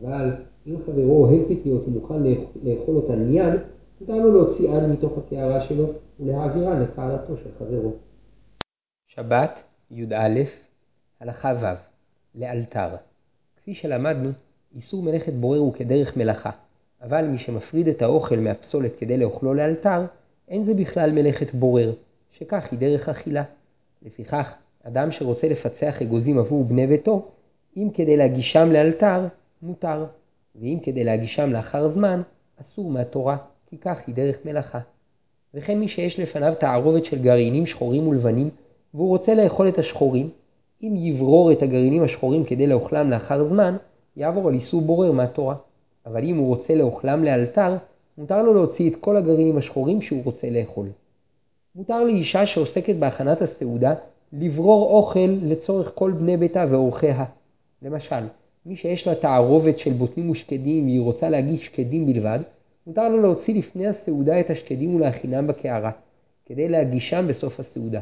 אבל 0.01 0.29
אם 0.67 0.75
חברו 0.85 1.23
אוהב 1.23 1.41
פטריות 1.43 1.87
ומוכן 1.87 2.23
לאכול 2.63 2.95
אותן 2.95 3.19
מיד, 3.19 3.53
מותר 4.01 4.25
לו 4.25 4.33
להוציאן 4.33 4.91
מתוך 4.91 5.17
הקערה 5.17 5.61
שלו 5.61 5.85
ולהעבירן 6.19 6.81
לקערתו 6.81 7.37
של 7.37 7.49
חברו. 7.59 7.93
שבת, 9.07 9.63
י"א, 9.91 10.43
הלכה 11.19 11.53
ו', 11.61 11.65
לאלתר. 12.35 12.95
כפי 13.57 13.73
שלמדנו, 13.73 14.29
איסור 14.75 15.03
מלאכת 15.03 15.33
בורר 15.33 15.59
הוא 15.59 15.73
כדרך 15.73 16.17
מלאכה, 16.17 16.49
אבל 17.01 17.27
מי 17.27 17.37
שמפריד 17.37 17.87
את 17.87 18.01
האוכל 18.01 18.35
מהפסולת 18.35 18.95
כדי 18.99 19.17
לאוכלו 19.17 19.53
לאלתר, 19.53 20.05
אין 20.47 20.65
זה 20.65 20.73
בכלל 20.73 21.11
מלאכת 21.11 21.53
בורר, 21.53 21.93
שכך 22.31 22.71
היא 22.71 22.79
דרך 22.79 23.09
אכילה. 23.09 23.43
לפיכך, 24.01 24.55
אדם 24.83 25.11
שרוצה 25.11 25.49
לפצח 25.49 26.01
אגוזים 26.01 26.37
עבור 26.37 26.63
בני 26.65 26.87
ביתו, 26.87 27.31
אם 27.77 27.89
כדי 27.93 28.17
להגישם 28.17 28.71
לאלתר, 28.71 29.27
מותר, 29.61 30.05
ואם 30.55 30.77
כדי 30.83 31.03
להגישם 31.03 31.49
לאחר 31.49 31.87
זמן, 31.89 32.21
אסור 32.61 32.91
מהתורה, 32.91 33.37
כי 33.65 33.77
כך 33.77 34.01
היא 34.07 34.15
דרך 34.15 34.37
מלאכה. 34.45 34.79
וכן 35.53 35.79
מי 35.79 35.87
שיש 35.87 36.19
לפניו 36.19 36.53
תערובת 36.59 37.05
של 37.05 37.21
גרעינים 37.21 37.65
שחורים 37.65 38.07
ולבנים, 38.07 38.49
והוא 38.93 39.09
רוצה 39.09 39.35
לאכול 39.35 39.67
את 39.69 39.77
השחורים, 39.77 40.29
אם 40.83 40.95
יברור 40.97 41.51
את 41.51 41.61
הגרעינים 41.61 42.03
השחורים 42.03 42.43
כדי 42.43 42.67
לאוכלם 42.67 43.09
לאחר 43.09 43.43
זמן, 43.43 43.77
יעבור 44.17 44.47
על 44.47 44.53
איסור 44.53 44.81
בורר 44.81 45.11
מהתורה. 45.11 45.55
אבל 46.05 46.23
אם 46.23 46.37
הוא 46.37 46.47
רוצה 46.47 46.75
לאוכלם 46.75 47.23
לאלתר, 47.23 47.75
מותר 48.17 48.43
לו 48.43 48.53
להוציא 48.53 48.89
את 48.89 48.95
כל 48.95 49.17
הגרעינים 49.17 49.57
השחורים 49.57 50.01
שהוא 50.01 50.21
רוצה 50.23 50.49
לאכול. 50.49 50.87
מותר 51.75 52.03
לאישה 52.03 52.45
שעוסקת 52.45 52.95
בהכנת 52.95 53.41
הסעודה 53.41 53.93
לברור 54.33 54.97
אוכל 54.97 55.37
לצורך 55.43 55.91
כל 55.95 56.11
בני 56.11 56.37
ביתה 56.37 56.65
ואורחיה. 56.69 57.25
למשל, 57.81 58.23
מי 58.65 58.75
שיש 58.75 59.07
לה 59.07 59.15
תערובת 59.15 59.79
של 59.79 59.91
בוטנים 59.91 60.29
ושקדים 60.29 60.83
והיא 60.83 61.01
רוצה 61.01 61.29
להגיש 61.29 61.65
שקדים 61.65 62.05
בלבד, 62.05 62.39
מותר 62.87 63.09
לו 63.09 63.21
להוציא 63.21 63.55
לפני 63.55 63.87
הסעודה 63.87 64.39
את 64.39 64.49
השקדים 64.49 64.95
ולהכינם 64.95 65.47
בקערה, 65.47 65.91
כדי 66.45 66.69
להגישם 66.69 67.25
בסוף 67.27 67.59
הסעודה. 67.59 68.01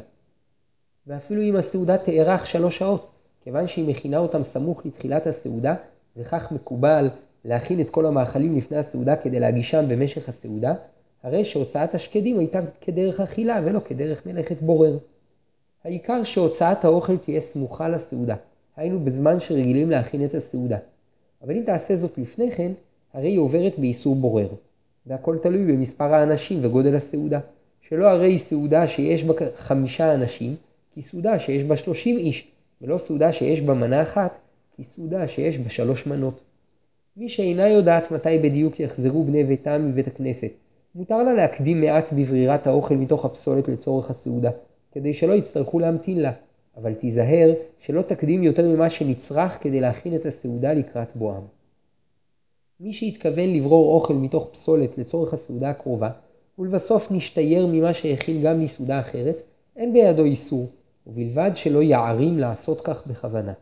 ואפילו 1.07 1.41
אם 1.41 1.55
הסעודה 1.55 1.97
תארך 1.97 2.47
שלוש 2.47 2.77
שעות, 2.77 3.07
כיוון 3.41 3.67
שהיא 3.67 3.89
מכינה 3.89 4.17
אותם 4.17 4.43
סמוך 4.43 4.85
לתחילת 4.85 5.27
הסעודה, 5.27 5.75
וכך 6.17 6.51
מקובל 6.51 7.09
להכין 7.45 7.81
את 7.81 7.89
כל 7.89 8.05
המאכלים 8.05 8.57
לפני 8.57 8.77
הסעודה 8.77 9.15
כדי 9.15 9.39
להגישם 9.39 9.85
במשך 9.87 10.29
הסעודה, 10.29 10.73
הרי 11.23 11.45
שהוצאת 11.45 11.95
השקדים 11.95 12.39
הייתה 12.39 12.59
כדרך 12.81 13.19
אכילה 13.19 13.61
ולא 13.65 13.79
כדרך 13.79 14.25
מלאכת 14.25 14.61
בורר. 14.61 14.97
העיקר 15.83 16.23
שהוצאת 16.23 16.85
האוכל 16.85 17.17
תהיה 17.17 17.41
סמוכה 17.41 17.89
לסעודה, 17.89 18.35
היינו 18.75 18.99
בזמן 18.99 19.39
שרגילים 19.39 19.91
להכין 19.91 20.25
את 20.25 20.33
הסעודה. 20.33 20.77
אבל 21.41 21.55
אם 21.57 21.63
תעשה 21.65 21.95
זאת 21.95 22.17
לפני 22.17 22.51
כן, 22.51 22.71
הרי 23.13 23.27
היא 23.27 23.39
עוברת 23.39 23.79
באיסור 23.79 24.15
בורר. 24.15 24.47
והכל 25.07 25.37
תלוי 25.43 25.65
במספר 25.65 26.13
האנשים 26.13 26.59
וגודל 26.65 26.95
הסעודה. 26.95 27.39
שלא 27.81 28.07
הרי 28.07 28.31
היא 28.31 28.39
סעודה 28.39 28.87
שיש 28.87 29.23
בה 29.23 29.33
חמישה 29.55 30.13
אנשים, 30.13 30.55
כי 30.93 31.01
סעודה 31.01 31.39
שיש 31.39 31.63
בה 31.63 31.77
שלושים 31.77 32.17
איש, 32.17 32.47
ולא 32.81 32.97
סעודה 32.97 33.33
שיש 33.33 33.61
בה 33.61 33.73
מנה 33.73 34.01
אחת, 34.01 34.37
כי 34.75 34.83
סעודה 34.83 35.27
שיש 35.27 35.57
בה 35.57 35.69
שלוש 35.69 36.07
מנות. 36.07 36.41
מי 37.17 37.29
שאינה 37.29 37.67
יודעת 37.67 38.11
מתי 38.11 38.37
בדיוק 38.37 38.79
יחזרו 38.79 39.23
בני 39.23 39.43
ביתם 39.43 39.89
מבית 39.89 40.07
הכנסת, 40.07 40.51
מותר 40.95 41.23
לה 41.23 41.33
להקדים 41.33 41.81
מעט 41.81 42.13
בברירת 42.13 42.67
האוכל 42.67 42.95
מתוך 42.95 43.25
הפסולת 43.25 43.67
לצורך 43.67 44.09
הסעודה, 44.09 44.51
כדי 44.91 45.13
שלא 45.13 45.33
יצטרכו 45.33 45.79
להמתין 45.79 46.21
לה, 46.21 46.31
אבל 46.77 46.93
תיזהר 46.93 47.53
שלא 47.79 48.01
תקדים 48.01 48.43
יותר 48.43 48.75
ממה 48.75 48.89
שנצרך 48.89 49.63
כדי 49.63 49.79
להכין 49.79 50.15
את 50.15 50.25
הסעודה 50.25 50.73
לקראת 50.73 51.15
בואם. 51.15 51.56
מי 52.79 52.93
שהתכוון 52.93 53.49
לברור 53.53 53.95
אוכל 53.95 54.13
מתוך 54.13 54.47
פסולת 54.51 54.97
לצורך 54.97 55.33
הסעודה 55.33 55.69
הקרובה, 55.69 56.09
ולבסוף 56.59 57.11
נשתייר 57.11 57.67
ממה 57.67 57.93
שהכין 57.93 58.41
גם 58.41 58.61
לסעודה 58.61 58.99
אחרת, 58.99 59.35
אין 59.75 59.93
בידו 59.93 60.23
איסור, 60.23 60.69
ובלבד 61.07 61.51
שלא 61.55 61.83
יערים 61.83 62.39
לעשות 62.39 62.81
כך 62.81 63.07
בכוונה. 63.07 63.53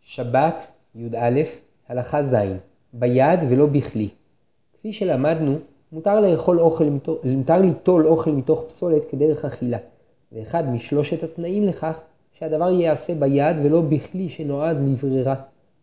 שבת, 0.00 0.54
י"א, 0.94 1.40
הלכה 1.88 2.22
ז', 2.22 2.34
ביד 2.92 3.40
ולא 3.50 3.66
בכלי. 3.66 4.08
כפי 4.72 4.92
שלמדנו, 4.92 5.58
מותר, 5.92 6.20
לאכול 6.20 6.60
אוכל, 6.60 6.84
מותר 7.24 7.60
ליטול 7.60 8.06
אוכל 8.06 8.30
מתוך 8.30 8.64
פסולת 8.68 9.02
כדרך 9.10 9.44
אכילה, 9.44 9.78
ואחד 10.32 10.68
משלושת 10.68 11.22
התנאים 11.22 11.64
לכך, 11.64 12.00
שהדבר 12.32 12.70
ייעשה 12.70 13.14
ביד 13.14 13.56
ולא 13.64 13.80
בכלי 13.80 14.28
שנועד 14.28 14.76
לברירה. 14.76 15.34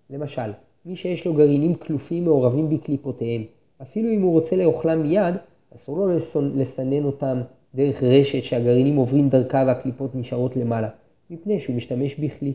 למשל, 0.10 0.52
מי 0.90 0.96
שיש 0.96 1.26
לו 1.26 1.34
גרעינים 1.34 1.76
כלופים 1.76 2.26
מעורבים 2.26 2.70
בקליפותיהם, 2.70 3.44
אפילו 3.82 4.10
אם 4.10 4.22
הוא 4.22 4.32
רוצה 4.32 4.56
לאוכלם 4.56 5.02
מיד, 5.02 5.36
אסור 5.76 5.98
לו 5.98 6.08
לסנן 6.56 7.04
אותם 7.04 7.42
דרך 7.76 8.04
רשת 8.04 8.44
שהגרעינים 8.44 8.96
עוברים 8.96 9.30
דרכה 9.30 9.64
והקליפות 9.68 10.16
נשארות 10.16 10.56
למעלה, 10.56 10.90
מפני 11.30 11.60
שהוא 11.60 11.76
משתמש 11.76 12.16
בכלי. 12.16 12.54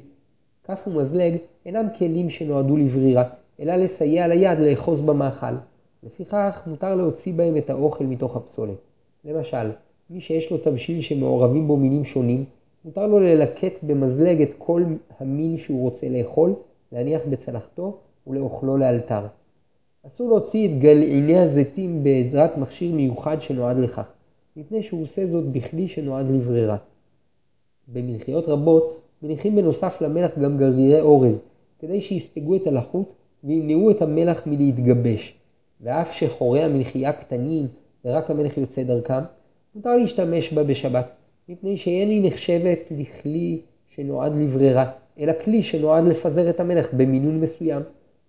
כף 0.64 0.84
ומזלג 0.86 1.36
אינם 1.66 1.86
כלים 1.98 2.30
שנועדו 2.30 2.76
לברירה, 2.76 3.24
אלא 3.60 3.76
לסייע 3.76 4.26
ליד 4.26 4.58
לאחוז 4.58 5.00
במאכל. 5.00 5.54
לפיכך 6.02 6.62
מותר 6.66 6.94
להוציא 6.94 7.32
בהם 7.32 7.56
את 7.56 7.70
האוכל 7.70 8.04
מתוך 8.04 8.36
הפסולת. 8.36 8.78
למשל, 9.24 9.70
מי 10.10 10.20
שיש 10.20 10.50
לו 10.50 10.58
תבשיל 10.58 11.00
שמעורבים 11.00 11.66
בו 11.66 11.76
מינים 11.76 12.04
שונים, 12.04 12.44
מותר 12.84 13.06
לו 13.06 13.20
ללקט 13.20 13.82
במזלג 13.82 14.42
את 14.42 14.54
כל 14.58 14.84
המין 15.20 15.58
שהוא 15.58 15.82
רוצה 15.82 16.08
לאכול, 16.08 16.54
להניח 16.92 17.20
בצלחתו 17.30 17.98
ולאוכלו 18.26 18.76
לאלתר. 18.76 19.26
אסור 20.06 20.28
להוציא 20.28 20.68
את 20.68 20.78
גלעיני 20.78 21.38
הזיתים 21.38 22.04
בעזרת 22.04 22.58
מכשיר 22.58 22.94
מיוחד 22.94 23.42
שנועד 23.42 23.76
לכך, 23.76 24.10
מפני 24.56 24.82
שהוא 24.82 25.02
עושה 25.02 25.26
זאת 25.26 25.52
בכלי 25.52 25.88
שנועד 25.88 26.30
לברירה. 26.30 26.76
במלחיות 27.88 28.48
רבות 28.48 29.00
מניחים 29.22 29.56
בנוסף 29.56 30.02
למלח 30.02 30.38
גם 30.38 30.58
גרגירי 30.58 31.00
אורז, 31.00 31.36
כדי 31.78 32.00
שיספגו 32.00 32.56
את 32.56 32.66
הלחות 32.66 33.14
וימנעו 33.44 33.90
את 33.90 34.02
המלח 34.02 34.46
מלהתגבש. 34.46 35.34
ואף 35.80 36.12
שחורי 36.12 36.62
המלחייה 36.62 37.12
קטנים 37.12 37.66
ורק 38.04 38.30
המלח 38.30 38.58
יוצא 38.58 38.82
דרכם, 38.82 39.22
מותר 39.74 39.96
להשתמש 39.96 40.52
בה 40.52 40.64
בשבת, 40.64 41.12
מפני 41.48 41.76
שאין 41.76 42.08
היא 42.08 42.26
נחשבת 42.26 42.78
לכלי 42.90 43.60
שנועד 43.88 44.32
לברירה, 44.36 44.90
אלא 45.18 45.32
כלי 45.44 45.62
שנועד 45.62 46.04
לפזר 46.04 46.50
את 46.50 46.60
המלח 46.60 46.88
במינון 46.92 47.40
מסוים. 47.40 47.82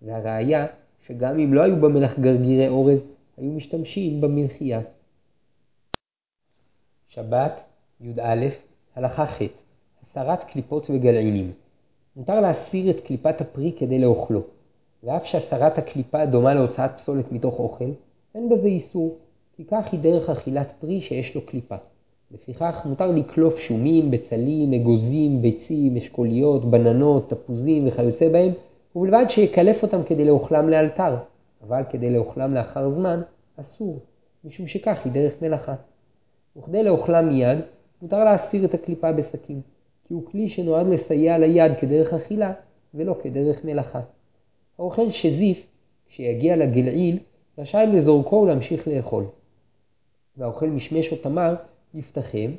והראיה, 0.06 0.66
שגם 1.08 1.40
אם 1.40 1.54
לא 1.54 1.62
היו 1.62 1.82
במלח 1.82 2.20
גרגירי 2.20 2.68
אורז, 2.68 3.08
היו 3.38 3.52
משתמשים 3.52 4.22
במלחייה. 4.22 4.82
שבת, 7.08 7.64
י"א, 8.02 8.46
הלכה 8.96 9.26
ח' 9.26 9.42
הסרת 10.02 10.44
קליפות 10.44 10.90
וגלעינים. 10.90 11.52
מותר 12.16 12.42
להסיר 12.42 12.90
את 12.92 13.00
קליפת 13.00 13.42
הפרי 13.42 13.72
כדי 13.78 14.00
לאוכלו. 14.00 14.42
ואף 15.04 15.26
שהסרת 15.26 15.78
הקליפה 15.78 16.26
דומה 16.26 16.54
להוצאת 16.54 16.92
פסולת 16.98 17.32
מתוך 17.32 17.60
אוכל, 17.60 17.92
אין 18.36 18.50
בזה 18.50 18.68
איסור, 18.68 19.18
כי 19.56 19.66
כך 19.66 19.92
היא 19.92 20.00
דרך 20.00 20.30
אכילת 20.30 20.74
פרי 20.80 21.02
שיש 21.02 21.36
לו 21.36 21.46
קליפה. 21.46 21.76
לפיכך 22.32 22.82
מותר 22.86 23.12
לקלוף 23.12 23.60
שומים, 23.60 24.12
בצלים, 24.12 24.74
אגוזים, 24.74 25.42
ביצים, 25.42 25.98
אשכוליות, 25.98 26.66
בננות, 26.66 27.30
תפוזים 27.30 27.88
וכיוצא 27.88 28.30
בהם, 28.30 28.52
ובלבד 28.96 29.26
שיקלף 29.30 29.84
אותם 29.84 30.04
כדי 30.04 30.26
לאוכלם 30.26 30.70
לאלתר, 30.70 31.16
אבל 31.68 31.82
כדי 31.90 32.10
לאוכלם 32.10 32.54
לאחר 32.54 32.90
זמן, 32.90 33.22
אסור, 33.58 34.00
משום 34.44 34.68
שכך 34.68 35.06
היא 35.06 35.14
דרך 35.14 35.42
מלאכה. 35.42 35.76
וכדי 36.58 36.84
לאוכלם 36.84 37.30
מיד, 37.30 37.58
מותר 38.02 38.24
להסיר 38.24 38.66
את 38.66 38.74
הקליפה 38.74 39.12
בסכין, 39.12 39.62
כי 40.08 40.14
הוא 40.14 40.26
כלי 40.26 40.50
שנועד 40.50 40.88
לסייע 40.88 41.38
ליד 41.38 41.72
כדרך 41.80 42.14
אכילה, 42.14 42.54
ולא 42.94 43.16
כדרך 43.24 43.66
מלאכה. 43.66 44.02
האוכל 44.80 45.10
שזיף, 45.10 45.68
כשיגיע 46.08 46.56
לגלעיל, 46.56 47.20
רשאי 47.58 47.88
לזורקו 47.88 48.36
ולהמשיך 48.36 48.88
לאכול. 48.88 49.26
והאוכל 50.38 50.70
משמש 50.70 51.12
או 51.12 51.18
תמר, 51.18 51.56
יפתחם, 51.94 52.52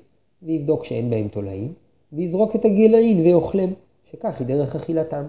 ויבדוק 0.42 0.84
שאין 0.84 1.10
בהם 1.10 1.28
תולעים, 1.28 1.72
ויזרוק 2.12 2.56
את 2.56 2.64
הגלעין 2.64 3.20
ויאכלם, 3.20 3.72
שכך 4.10 4.38
היא 4.38 4.46
דרך 4.46 4.76
אכילתם. 4.76 5.26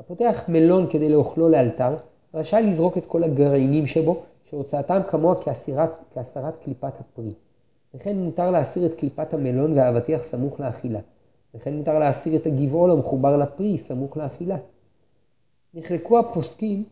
הפותח 0.00 0.44
מלון 0.48 0.86
כדי 0.90 1.08
לאוכלו 1.08 1.48
לאלתר, 1.48 1.96
רשאי 2.34 2.62
לזרוק 2.62 2.98
את 2.98 3.06
כל 3.06 3.24
הגרעינים 3.24 3.86
שבו, 3.86 4.22
שהוצאתם 4.50 5.00
כמוה 5.10 5.34
כהסרת, 5.34 5.90
כהסרת 6.14 6.56
קליפת 6.56 6.92
הפרי. 7.00 7.32
וכן 7.94 8.16
מותר 8.16 8.50
להסיר 8.50 8.86
את 8.86 8.94
קליפת 8.94 9.34
המלון 9.34 9.72
והאבטיח 9.72 10.22
סמוך 10.22 10.60
לאכילה. 10.60 11.00
וכן 11.54 11.74
מותר 11.74 11.98
להסיר 11.98 12.36
את 12.36 12.46
הגבעול 12.46 12.90
המחובר 12.90 13.36
לפרי 13.36 13.78
סמוך 13.78 14.16
לאכילה. 14.16 14.56
נחלקו 15.74 16.18
הפוסקים 16.18 16.84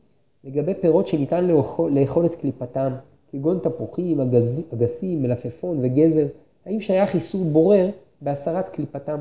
לגבי 0.45 0.75
פירות 0.75 1.09
שניתן 1.09 1.45
לאכול, 1.45 1.93
לאכול 1.93 2.27
את 2.27 2.35
קליפתם, 2.35 2.93
כגון 3.33 3.59
תפוחים, 3.59 4.21
אגז, 4.21 4.61
אגסים, 4.75 5.23
מלפפון 5.23 5.79
וגזר, 5.83 6.27
האם 6.67 6.81
שייך 6.81 7.15
איסור 7.15 7.45
בורר 7.45 7.91
בהסרת 8.23 8.69
קליפתם? 8.69 9.21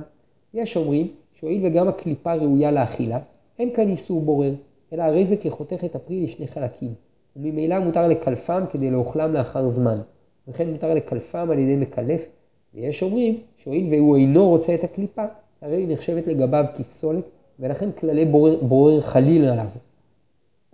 יש 0.53 0.77
אומרים 0.77 1.07
שהואיל 1.33 1.65
וגם 1.65 1.87
הקליפה 1.87 2.33
ראויה 2.33 2.71
לאכילה, 2.71 3.19
אין 3.59 3.73
כאן 3.73 3.89
איסור 3.89 4.21
בורר, 4.21 4.53
אלא 4.93 5.03
הרי 5.03 5.25
זה 5.25 5.37
כחותך 5.37 5.83
את 5.85 5.95
הפרי 5.95 6.23
לשני 6.23 6.47
חלקים, 6.47 6.93
וממילא 7.35 7.79
מותר 7.79 8.07
לקלפם 8.07 8.63
כדי 8.71 8.91
לאוכלם 8.91 9.33
לאחר 9.33 9.69
זמן, 9.69 10.01
וכן 10.47 10.69
מותר 10.69 10.93
לקלפם 10.93 11.47
על 11.51 11.59
ידי 11.59 11.75
מקלף, 11.75 12.25
ויש 12.73 13.03
אומרים 13.03 13.39
שהואיל 13.57 13.93
והוא 13.93 14.15
אינו 14.15 14.49
רוצה 14.49 14.75
את 14.75 14.83
הקליפה, 14.83 15.25
הרי 15.61 15.77
היא 15.77 15.93
נחשבת 15.93 16.27
לגביו 16.27 16.65
כפסולת, 16.75 17.23
ולכן 17.59 17.91
כללי 17.91 18.25
בורר, 18.25 18.63
בורר 18.63 19.01
חליל 19.01 19.45
עליו. 19.45 19.67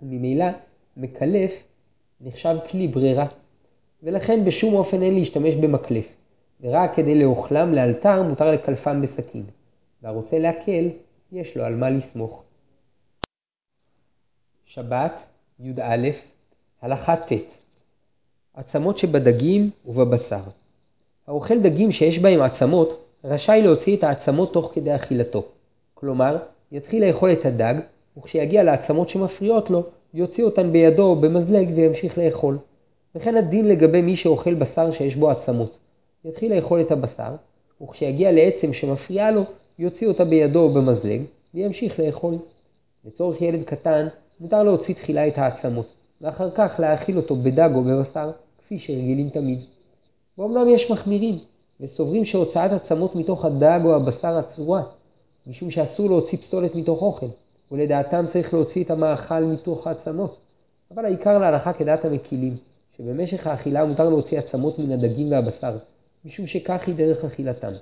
וממילא 0.02 0.46
מקלף 0.96 1.66
נחשב 2.20 2.56
כלי 2.70 2.88
ברירה, 2.88 3.26
ולכן 4.02 4.44
בשום 4.44 4.74
אופן 4.74 5.02
אין 5.02 5.14
להשתמש 5.14 5.54
במקלף, 5.54 6.16
ורק 6.60 6.94
כדי 6.94 7.14
לאוכלם 7.14 7.72
לאלתר 7.72 8.22
מותר 8.22 8.50
לקלפם 8.50 9.02
בסכין, 9.02 9.44
והרוצה 10.02 10.38
להקל, 10.38 10.88
יש 11.32 11.56
לו 11.56 11.64
על 11.64 11.76
מה 11.76 11.90
לסמוך. 11.90 12.43
שבת, 14.74 15.12
י"א, 15.60 16.08
הלכה 16.82 17.16
ט' 17.16 17.32
עצמות 18.54 18.98
שבדגים 18.98 19.70
ובבשר 19.86 20.40
האוכל 21.26 21.60
דגים 21.60 21.92
שיש 21.92 22.18
בהם 22.18 22.42
עצמות, 22.42 23.04
רשאי 23.24 23.62
להוציא 23.62 23.96
את 23.96 24.04
העצמות 24.04 24.52
תוך 24.52 24.70
כדי 24.74 24.94
אכילתו. 24.94 25.44
כלומר, 25.94 26.36
יתחיל 26.72 27.06
לאכול 27.06 27.32
את 27.32 27.46
הדג, 27.46 27.74
וכשיגיע 28.18 28.62
לעצמות 28.62 29.08
שמפריעות 29.08 29.70
לו, 29.70 29.82
יוציא 30.14 30.44
אותן 30.44 30.72
בידו 30.72 31.02
או 31.02 31.20
במזלג 31.20 31.68
וימשיך 31.74 32.18
לאכול. 32.18 32.58
וכן 33.14 33.36
הדין 33.36 33.68
לגבי 33.68 34.02
מי 34.02 34.16
שאוכל 34.16 34.54
בשר 34.54 34.92
שיש 34.92 35.16
בו 35.16 35.30
עצמות. 35.30 35.78
יתחיל 36.24 36.56
לאכול 36.56 36.80
את 36.80 36.92
הבשר, 36.92 37.34
וכשיגיע 37.82 38.32
לעצם 38.32 38.72
שמפריעה 38.72 39.30
לו, 39.30 39.42
יוציא 39.78 40.08
אותה 40.08 40.24
בידו 40.24 40.60
או 40.60 40.74
במזלג, 40.74 41.22
וימשיך 41.54 42.00
לאכול. 42.00 42.34
לצורך 43.04 43.42
ילד 43.42 43.62
קטן, 43.64 44.08
מותר 44.40 44.62
להוציא 44.62 44.94
תחילה 44.94 45.28
את 45.28 45.38
העצמות, 45.38 45.86
ואחר 46.20 46.50
כך 46.50 46.76
להאכיל 46.78 47.16
אותו 47.16 47.36
בדג 47.36 47.70
או 47.74 47.84
בבשר, 47.84 48.30
כפי 48.58 48.78
שרגילים 48.78 49.30
תמיד. 49.30 49.58
ואומנם 50.38 50.68
יש 50.68 50.90
מחמירים, 50.90 51.38
וסוברים 51.80 52.24
שהוצאת 52.24 52.72
עצמות 52.72 53.14
מתוך 53.14 53.44
הדג 53.44 53.80
או 53.84 53.94
הבשר 53.94 54.40
אסורה, 54.40 54.82
משום 55.46 55.70
שאסור 55.70 56.08
להוציא 56.08 56.38
פסולת 56.38 56.74
מתוך 56.74 57.02
אוכל, 57.02 57.26
ולדעתם 57.72 58.24
צריך 58.28 58.54
להוציא 58.54 58.84
את 58.84 58.90
המאכל 58.90 59.40
מתוך 59.40 59.86
העצמות. 59.86 60.36
אבל 60.90 61.04
העיקר 61.04 61.38
להלכה 61.38 61.72
כדעת 61.72 62.04
המקילים, 62.04 62.56
שבמשך 62.96 63.46
האכילה 63.46 63.84
מותר 63.84 64.08
להוציא 64.08 64.38
עצמות 64.38 64.78
מן 64.78 64.90
הדגים 64.90 65.32
והבשר, 65.32 65.76
משום 66.24 66.46
שכך 66.46 66.86
היא 66.86 66.94
דרך 66.94 67.24
אכילתם. 67.24 67.72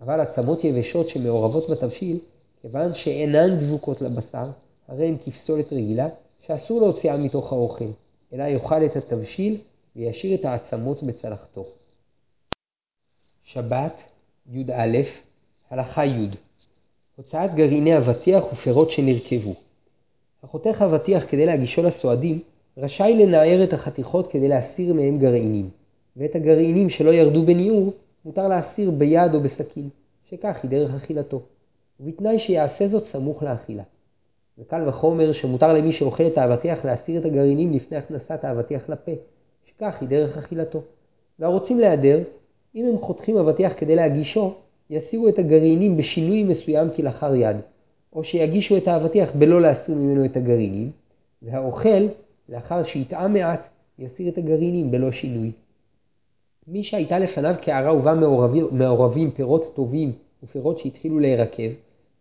אבל 0.00 0.20
עצמות 0.20 0.64
יבשות 0.64 1.08
שמעורבות 1.08 1.70
בתבשיל, 1.70 2.18
כיוון 2.62 2.94
שאינן 2.94 3.58
דבוקות 3.58 4.00
לבשר, 4.00 4.50
הרי 4.88 5.08
הן 5.08 5.16
כפסולת 5.24 5.72
רגילה, 5.72 6.08
שאסור 6.46 6.80
להוציאה 6.80 7.16
מתוך 7.16 7.52
האוכל, 7.52 7.90
אלא 8.32 8.44
יאכל 8.44 8.84
את 8.84 8.96
התבשיל 8.96 9.60
וישאיר 9.96 10.40
את 10.40 10.44
העצמות 10.44 11.02
בצלחתו. 11.02 11.66
שבת, 13.44 14.02
י"א, 14.52 14.98
הלכה 15.70 16.04
י' 16.04 16.28
הוצאת 17.16 17.54
גרעיני 17.54 17.98
אבטיח 17.98 18.44
ופירות 18.52 18.90
שנרכבו. 18.90 19.54
החותך 20.42 20.82
אבטיח 20.82 21.30
כדי 21.30 21.46
להגישו 21.46 21.82
לסועדים, 21.82 22.40
רשאי 22.76 23.14
לנער 23.14 23.64
את 23.64 23.72
החתיכות 23.72 24.32
כדי 24.32 24.48
להסיר 24.48 24.94
מהם 24.94 25.18
גרעינים, 25.18 25.70
ואת 26.16 26.34
הגרעינים 26.34 26.90
שלא 26.90 27.10
ירדו 27.10 27.46
בניעור, 27.46 27.92
מותר 28.24 28.48
להסיר 28.48 28.90
ביד 28.90 29.34
או 29.34 29.42
בסכין, 29.42 29.88
שכך 30.30 30.58
היא 30.62 30.70
דרך 30.70 30.94
אכילתו, 30.94 31.42
ובתנאי 32.00 32.38
שיעשה 32.38 32.88
זאת 32.88 33.04
סמוך 33.04 33.42
לאכילה. 33.42 33.82
וקל 34.58 34.88
וחומר 34.88 35.32
שמותר 35.32 35.72
למי 35.72 35.92
שאוכל 35.92 36.26
את 36.26 36.38
האבטיח 36.38 36.84
להסיר 36.84 37.20
את 37.20 37.24
הגרעינים 37.24 37.72
לפני 37.72 37.96
הכנסת 37.96 38.44
האבטיח 38.44 38.88
לפה, 38.88 39.12
שכך 39.64 39.96
היא 40.00 40.08
דרך 40.08 40.38
אכילתו. 40.38 40.82
והרוצים 41.38 41.78
להיעדר, 41.80 42.22
אם 42.74 42.84
הם 42.84 42.98
חותכים 42.98 43.36
אבטיח 43.36 43.72
כדי 43.76 43.96
להגישו, 43.96 44.54
יסירו 44.90 45.28
את 45.28 45.38
הגרעינים 45.38 45.96
בשינוי 45.96 46.44
מסוים 46.44 46.88
כלאחר 46.96 47.34
יד, 47.34 47.56
או 48.12 48.24
שיגישו 48.24 48.76
את 48.76 48.88
האבטיח 48.88 49.34
בלא 49.34 49.60
להסיר 49.60 49.94
ממנו 49.94 50.24
את 50.24 50.36
הגרעינים, 50.36 50.90
והאוכל, 51.42 52.08
לאחר 52.48 52.82
שיטעה 52.82 53.28
מעט, 53.28 53.68
יסיר 53.98 54.28
את 54.28 54.38
הגרעינים 54.38 54.90
בלא 54.90 55.12
שינוי. 55.12 55.52
מי 56.68 56.82
שהייתה 56.82 57.18
לפניו 57.18 57.54
קערה 57.62 57.94
ובה 57.94 58.14
מעורבים, 58.14 58.66
מעורבים 58.72 59.30
פירות 59.30 59.74
טובים 59.74 60.12
ופירות 60.42 60.78
שהתחילו 60.78 61.18
להירקב, 61.18 61.72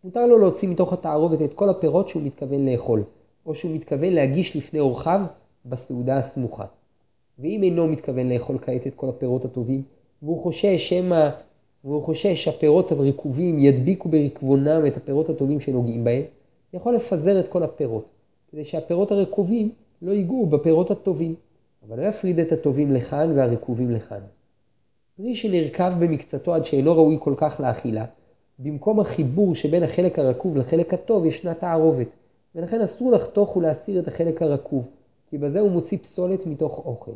מותר 0.08 0.26
לו 0.26 0.38
להוציא 0.38 0.70
מתוך 0.70 0.94
התערובת 0.94 1.42
את 1.42 1.54
כל 1.54 1.70
הפירות 1.70 2.10
שהוא 2.10 2.24
מתכוון 2.24 2.70
לאכול, 2.70 3.04
או 3.46 3.56
שהוא 3.56 3.76
מתכוון 3.76 4.14
להגיש 4.14 4.56
לפני 4.56 4.80
אורחיו 4.80 5.22
בסעודה 5.66 6.18
הסמוכה. 6.18 6.66
ואם 7.40 7.64
אינו 7.64 7.88
מתכוון 7.88 8.30
לאכול 8.30 8.58
כעת 8.62 8.88
את 8.88 8.96
כל 8.96 9.10
הפירות 9.10 9.46
הטובים, 9.46 9.82
והוא 10.22 10.44
חושש 10.44 10.90
שמא, 10.90 11.30
והוא 11.84 12.04
חושש 12.04 12.44
שהפירות 12.44 12.92
הרקובים 12.92 13.60
ידביקו 13.60 14.10
ברקבונם 14.10 14.86
את 14.88 14.98
הפירות 14.98 15.30
הטובים 15.30 15.60
שנוגעים 15.60 16.04
בהם, 16.04 16.24
יכול 16.74 16.96
לפזר 16.96 17.40
את 17.40 17.48
כל 17.48 17.64
הפירות, 17.64 18.06
כדי 18.52 18.66
שהפירות 18.66 19.12
הרקובים 19.12 19.72
לא 20.02 20.12
ייגעו 20.12 20.46
בפירות 20.46 20.92
הטובים, 20.92 21.36
אבל 21.88 21.98
לא 21.98 22.08
יפריד 22.08 22.40
את 22.40 22.52
הטובים 22.52 22.92
לכאן 22.92 23.32
והרקובים 23.36 23.92
לכאן. 23.92 24.22
פרי 25.18 25.36
שנרקב 25.36 25.90
במקצתו 26.00 26.54
עד 26.54 26.66
שאינו 26.66 26.96
ראוי 26.96 27.18
כל 27.20 27.34
כך 27.38 27.60
לאכילה, 27.60 28.06
במקום 28.60 29.00
החיבור 29.00 29.56
שבין 29.56 29.84
החלק 29.84 30.20
הרקוב 30.20 30.58
לחלק 30.58 30.94
הטוב 30.94 31.26
ישנה 31.26 31.54
תערובת, 31.54 32.08
ולכן 32.56 32.82
אסור 32.82 33.12
לחתוך 33.12 33.58
ולהסיר 33.58 34.00
את 34.00 34.08
החלק 34.08 34.42
הרקוב, 34.42 34.88
כי 35.30 35.38
בזה 35.38 35.60
הוא 35.60 35.72
מוציא 35.72 35.98
פסולת 35.98 36.46
מתוך 36.46 36.78
אוכל. 36.86 37.12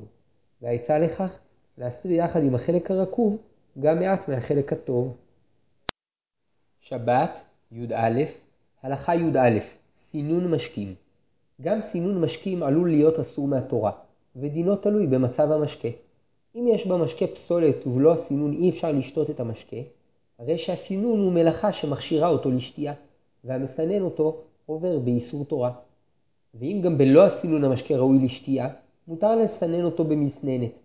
והעצה 0.61 0.99
לכך, 0.99 1.39
להסיר 1.77 2.11
יחד 2.11 2.43
עם 2.43 2.55
החלק 2.55 2.91
הרקוב 2.91 3.37
גם 3.79 3.99
מעט 3.99 4.29
מהחלק 4.29 4.73
הטוב. 4.73 5.15
שבת, 6.79 7.41
י"א, 7.71 8.23
הלכה 8.83 9.15
י"א, 9.15 9.59
סינון 10.09 10.51
משקים. 10.51 10.95
גם 11.61 11.81
סינון 11.81 12.21
משקים 12.21 12.63
עלול 12.63 12.89
להיות 12.89 13.19
אסור 13.19 13.47
מהתורה, 13.47 13.91
ודינו 14.35 14.75
תלוי 14.75 15.07
במצב 15.07 15.51
המשקה. 15.51 15.87
אם 16.55 16.65
יש 16.67 16.87
במשקה 16.87 17.27
פסולת 17.27 17.87
ובלא 17.87 18.13
הסינון 18.13 18.53
אי 18.53 18.69
אפשר 18.69 18.91
לשתות 18.91 19.29
את 19.29 19.39
המשקה, 19.39 19.77
הרי 20.41 20.57
שהסינון 20.57 21.19
הוא 21.19 21.31
מלאכה 21.31 21.71
שמכשירה 21.71 22.29
אותו 22.29 22.51
לשתייה, 22.51 22.93
והמסנן 23.43 24.01
אותו 24.01 24.37
עובר 24.65 24.99
באיסור 24.99 25.45
תורה. 25.45 25.71
ואם 26.53 26.81
גם 26.83 26.97
בלא 26.97 27.25
הסינון 27.25 27.63
המשקה 27.63 27.97
ראוי 27.97 28.19
לשתייה, 28.19 28.69
מותר 29.07 29.35
לסנן 29.35 29.83
אותו 29.83 30.03
במסננת. 30.03 30.79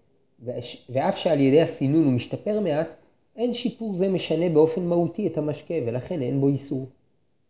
ואף 0.88 1.16
שעל 1.16 1.40
ידי 1.40 1.60
הסינון 1.60 2.04
הוא 2.04 2.12
משתפר 2.12 2.60
מעט, 2.60 2.88
אין 3.36 3.54
שיפור 3.54 3.96
זה 3.96 4.08
משנה 4.08 4.48
באופן 4.48 4.86
מהותי 4.86 5.26
את 5.26 5.38
המשקה 5.38 5.74
ולכן 5.86 6.22
אין 6.22 6.40
בו 6.40 6.48
איסור. 6.48 6.86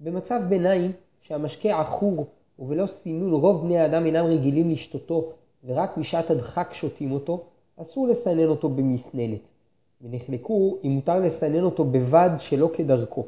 במצב 0.00 0.40
ביניים, 0.48 0.92
שהמשקה 1.22 1.80
עכור 1.80 2.26
ובלא 2.58 2.86
סינון 2.86 3.32
רוב 3.32 3.64
בני 3.64 3.78
האדם 3.78 4.06
אינם 4.06 4.24
רגילים 4.24 4.70
לשתותו 4.70 5.32
ורק 5.64 5.96
בשעת 5.98 6.30
הדחק 6.30 6.68
שותים 6.72 7.12
אותו, 7.12 7.44
אסור 7.76 8.08
לסנן 8.08 8.46
אותו 8.46 8.68
במסננת. 8.68 9.40
ונחלקו 10.02 10.78
אם 10.84 10.90
מותר 10.90 11.20
לסנן 11.20 11.62
אותו 11.62 11.84
בבד 11.84 12.30
שלא 12.38 12.70
כדרכו. 12.72 13.26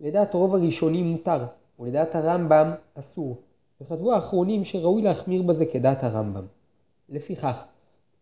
לדעת 0.00 0.34
רוב 0.34 0.54
הראשונים 0.54 1.06
מותר, 1.06 1.44
ולדעת 1.78 2.14
הרמב"ם 2.14 2.70
אסור. 2.94 3.36
וכתבו 3.80 4.12
האחרונים 4.12 4.64
שראוי 4.64 5.02
להחמיר 5.02 5.42
בזה 5.42 5.66
כדעת 5.66 6.04
הרמב"ם. 6.04 6.44
לפיכך, 7.08 7.64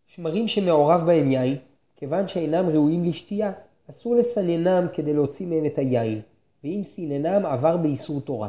שמרים 0.06 0.48
שמעורב 0.48 1.02
בהם 1.06 1.30
יין, 1.30 1.56
כיוון 1.96 2.28
שאינם 2.28 2.68
ראויים 2.68 3.04
לשתייה, 3.04 3.52
אסור 3.90 4.14
לסננם 4.14 4.86
כדי 4.92 5.14
להוציא 5.14 5.46
מהם 5.46 5.66
את 5.66 5.78
היין, 5.78 6.20
ואם 6.64 6.82
סיננם 6.84 7.46
עבר 7.46 7.76
באיסור 7.76 8.20
תורה. 8.20 8.48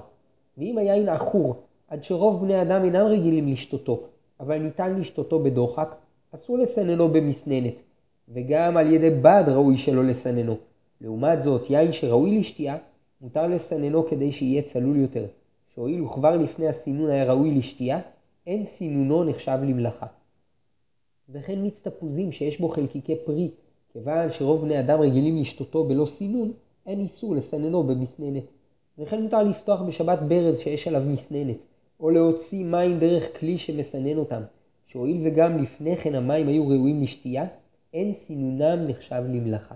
ואם 0.57 0.77
היין 0.77 1.09
עכור, 1.09 1.55
עד 1.87 2.03
שרוב 2.03 2.41
בני 2.41 2.61
אדם 2.61 2.83
אינם 2.83 3.05
רגילים 3.05 3.47
לשתותו, 3.47 4.03
אבל 4.39 4.57
ניתן 4.57 4.95
לשתותו 4.95 5.39
בדוחק, 5.39 5.95
אסור 6.35 6.57
לסננו 6.57 7.09
במסננת, 7.09 7.73
וגם 8.33 8.77
על 8.77 8.93
ידי 8.93 9.09
בד 9.09 9.43
ראוי 9.47 9.77
שלא 9.77 10.03
לסננו. 10.03 10.57
לעומת 11.01 11.43
זאת, 11.43 11.69
יין 11.69 11.91
שראוי 11.91 12.39
לשתייה, 12.39 12.77
מותר 13.21 13.47
לסננו 13.47 14.07
כדי 14.07 14.31
שיהיה 14.31 14.61
צלול 14.61 14.97
יותר, 14.97 15.25
שהואיל 15.73 16.03
וכבר 16.03 16.37
לפני 16.37 16.67
הסינון 16.67 17.09
היה 17.09 17.33
ראוי 17.33 17.51
לשתייה, 17.51 17.99
אין 18.47 18.65
סינונו 18.65 19.23
נחשב 19.23 19.57
למלאכה. 19.63 20.05
וכן 21.29 21.59
מיץ 21.61 21.81
תפוזים 21.81 22.31
שיש 22.31 22.59
בו 22.59 22.69
חלקיקי 22.69 23.15
פרי, 23.25 23.51
כיוון 23.93 24.31
שרוב 24.31 24.61
בני 24.61 24.79
אדם 24.79 24.99
רגילים 24.99 25.37
לשתותו 25.37 25.83
בלא 25.83 26.05
סינון, 26.05 26.51
אין 26.85 26.99
איסור 26.99 27.35
לסננו 27.35 27.83
במסננת. 27.83 28.43
וכן 28.99 29.21
מותר 29.21 29.43
לפתוח 29.43 29.81
בשבת 29.81 30.19
ברז 30.27 30.59
שיש 30.59 30.87
עליו 30.87 31.01
מסננת, 31.01 31.57
או 31.99 32.09
להוציא 32.09 32.65
מים 32.65 32.99
דרך 32.99 33.39
כלי 33.39 33.57
שמסנן 33.57 34.17
אותם, 34.17 34.41
שהואיל 34.87 35.27
וגם 35.27 35.63
לפני 35.63 35.95
כן 35.95 36.15
המים 36.15 36.47
היו 36.47 36.67
ראויים 36.67 37.03
לשתייה, 37.03 37.45
אין 37.97 38.13
סינונם 38.13 38.87
נחשב 38.87 39.23
למלאכה. 39.27 39.75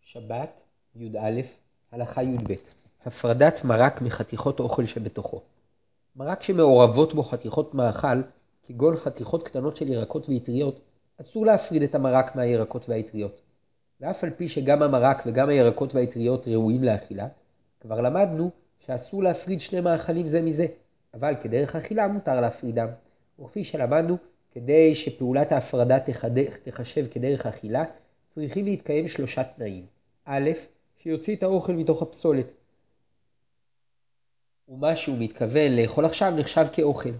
שבת, 0.00 0.60
י"א, 0.94 1.40
הלכה 1.92 2.22
י"ב 2.22 2.54
הפרדת 3.06 3.64
מרק 3.64 4.02
מחתיכות 4.02 4.60
אוכל 4.60 4.84
שבתוכו. 4.84 5.40
מרק 6.16 6.42
שמעורבות 6.42 7.14
בו 7.14 7.22
חתיכות 7.22 7.74
מאכל, 7.74 8.22
כגון 8.66 8.96
חתיכות 8.96 9.46
קטנות 9.48 9.76
של 9.76 9.88
ירקות 9.88 10.28
ואטריות, 10.28 10.80
אסור 11.20 11.46
להפריד 11.46 11.82
את 11.82 11.94
המרק 11.94 12.36
מהירקות 12.36 12.88
והאטריות. 12.88 13.40
ואף 14.00 14.24
על 14.24 14.30
פי 14.30 14.48
שגם 14.48 14.82
המרק 14.82 15.22
וגם 15.26 15.48
הירקות 15.48 15.94
והאטריות 15.94 16.48
ראויים 16.48 16.84
לאכילה, 16.84 17.28
כבר 17.80 18.00
למדנו 18.00 18.50
שאסור 18.86 19.22
להפריד 19.22 19.60
שני 19.60 19.80
מאכלים 19.80 20.28
זה 20.28 20.42
מזה, 20.42 20.66
אבל 21.14 21.34
כדרך 21.42 21.76
אכילה 21.76 22.08
מותר 22.08 22.40
להפרידם. 22.40 22.88
וכפי 23.40 23.64
שלמדנו, 23.64 24.16
כדי 24.54 24.94
שפעולת 24.94 25.52
ההפרדה 25.52 25.98
תחשב 26.64 27.06
כדרך 27.10 27.46
אכילה, 27.46 27.84
צריכים 28.34 28.64
להתקיים 28.64 29.08
שלושה 29.08 29.44
תנאים. 29.44 29.86
א', 30.24 30.50
שיוציא 30.98 31.36
את 31.36 31.42
האוכל 31.42 31.72
מתוך 31.72 32.02
הפסולת. 32.02 32.46
ומה 34.68 34.96
שהוא 34.96 35.16
מתכוון 35.18 35.72
לאכול 35.76 36.04
עכשיו 36.04 36.30
נחשב 36.36 36.66
כאוכל. 36.72 37.10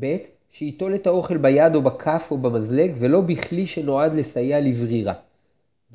ב', 0.00 0.16
שייטול 0.50 0.94
את 0.94 1.06
האוכל 1.06 1.36
ביד 1.36 1.74
או 1.74 1.82
בכף 1.82 2.28
או 2.30 2.38
במזלג 2.38 2.96
ולא 3.00 3.20
בכלי 3.20 3.66
שנועד 3.66 4.12
לסייע 4.12 4.60
לברירה. 4.60 5.14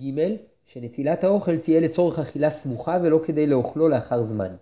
ג', 0.02 0.36
שנטילת 0.66 1.24
האוכל 1.24 1.58
תהיה 1.58 1.80
לצורך 1.80 2.20
אכילה 2.20 2.52
סמוכה 2.52 2.98
ולא 3.04 3.20
כדי 3.26 3.48
לאוכלו 3.48 3.90
לאחר 3.90 4.24
זמן. 4.24 4.56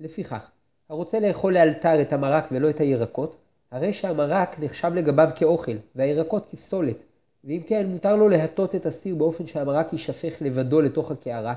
לפיכך, 0.00 0.50
הרוצה 0.88 1.20
לאכול 1.20 1.54
לאלתר 1.54 2.02
את 2.02 2.12
המרק 2.12 2.48
ולא 2.52 2.70
את 2.70 2.80
הירקות, 2.80 3.36
הרי 3.72 3.92
שהמרק 3.92 4.56
נחשב 4.58 4.90
לגביו 4.94 5.28
כאוכל, 5.36 5.76
והירקות 5.96 6.46
כפסולת, 6.50 6.96
ואם 7.44 7.60
כן, 7.66 7.86
מותר 7.86 8.16
לו 8.16 8.28
להטות 8.28 8.74
את 8.74 8.86
הסיר 8.86 9.14
באופן 9.14 9.46
שהמרק 9.46 9.92
יישפך 9.92 10.34
לבדו 10.40 10.80
לתוך 10.80 11.10
הקערה, 11.10 11.54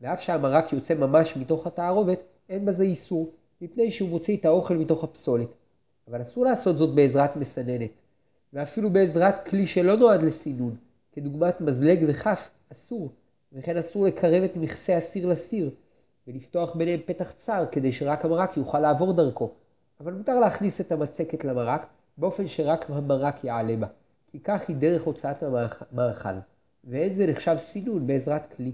ואף 0.00 0.22
שהמרק 0.22 0.72
יוצא 0.72 0.94
ממש 0.94 1.36
מתוך 1.36 1.66
התערובת, 1.66 2.18
אין 2.48 2.64
בזה 2.64 2.84
איסור, 2.84 3.30
מפני 3.60 3.90
שהוא 3.90 4.08
מוציא 4.08 4.36
את 4.36 4.44
האוכל 4.44 4.76
מתוך 4.76 5.04
הפסולת. 5.04 5.48
אבל 6.08 6.22
אסור 6.22 6.44
לעשות 6.44 6.78
זאת 6.78 6.94
בעזרת 6.94 7.36
מסננת, 7.36 7.90
ואפילו 8.52 8.90
בעזרת 8.90 9.48
כלי 9.48 9.66
שלא 9.66 9.96
נועד 9.96 10.22
לסינון, 10.22 10.76
כדוגמת 11.12 11.60
מזלג 11.60 12.04
וכף, 12.08 12.50
אסור, 12.72 13.08
וכן 13.52 13.76
אסור 13.76 14.06
לקרב 14.06 14.42
את 14.42 14.56
מכסה 14.56 14.96
הסיר 14.96 15.26
לסיר, 15.26 15.70
ולפתוח 16.28 16.76
ביניהם 16.76 17.00
פתח 17.06 17.32
צר 17.32 17.64
כדי 17.72 17.92
שרק 17.92 18.24
המרק 18.24 18.56
יוכל 18.56 18.80
לעבור 18.80 19.12
דרכו. 19.12 19.50
אבל 20.02 20.12
מותר 20.12 20.40
להכניס 20.40 20.80
את 20.80 20.92
המצקת 20.92 21.44
למרק 21.44 21.86
באופן 22.18 22.48
שרק 22.48 22.90
המרק 22.90 23.44
יעלה 23.44 23.76
בה, 23.76 23.86
כי 24.30 24.40
כך 24.40 24.68
היא 24.68 24.76
דרך 24.76 25.02
הוצאת 25.02 25.42
המאכל, 25.42 26.34
ואין 26.84 27.14
זה 27.14 27.26
נחשב 27.26 27.56
סינון 27.58 28.06
בעזרת 28.06 28.54
כלי. 28.54 28.72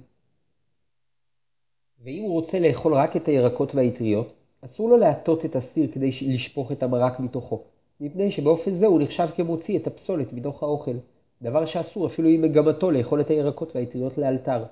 ואם 2.05 2.23
הוא 2.23 2.33
רוצה 2.33 2.59
לאכול 2.59 2.95
רק 2.95 3.17
את 3.17 3.29
הירקות 3.29 3.75
והאטריות, 3.75 4.33
אסור 4.65 4.89
לו 4.89 4.97
להטות 4.97 5.45
את 5.45 5.57
הסיר 5.57 5.91
כדי 5.93 6.11
לשפוך 6.23 6.73
את 6.73 6.83
המרק 6.83 7.21
מתוכו, 7.21 7.63
מפני 8.01 8.31
שבאופן 8.31 8.75
זה 8.75 8.87
הוא 8.87 9.01
נחשב 9.03 9.29
כמוציא 9.37 9.79
את 9.79 9.87
הפסולת 9.87 10.33
מתוך 10.33 10.63
האוכל, 10.63 10.97
דבר 11.43 11.67
שאסור 11.67 12.07
אפילו 12.07 12.29
אם 12.29 12.43
מגמתו 12.43 12.91
לאכול 12.91 13.21
את 13.21 13.31
הירקות 13.31 13.77
והאטריות 13.77 14.19
לאלתר. 14.19 14.65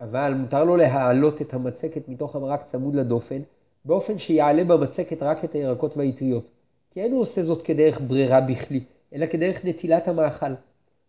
אבל 0.00 0.34
מותר 0.34 0.64
לו 0.64 0.76
להעלות 0.76 1.42
את 1.42 1.54
המצקת 1.54 2.08
מתוך 2.08 2.36
המרק 2.36 2.62
צמוד 2.62 2.94
לדופן, 2.94 3.42
באופן 3.84 4.18
שיעלה 4.18 4.64
במצקת 4.64 5.22
רק 5.22 5.44
את 5.44 5.52
הירקות 5.54 5.96
והאטריות. 5.96 6.44
כי 6.90 7.02
אין 7.02 7.12
הוא 7.12 7.22
עושה 7.22 7.42
זאת 7.42 7.62
כדרך 7.62 8.00
ברירה 8.00 8.40
בכלי, 8.40 8.80
אלא 9.14 9.26
כדרך 9.26 9.64
נטילת 9.64 10.08
המאכל. 10.08 10.52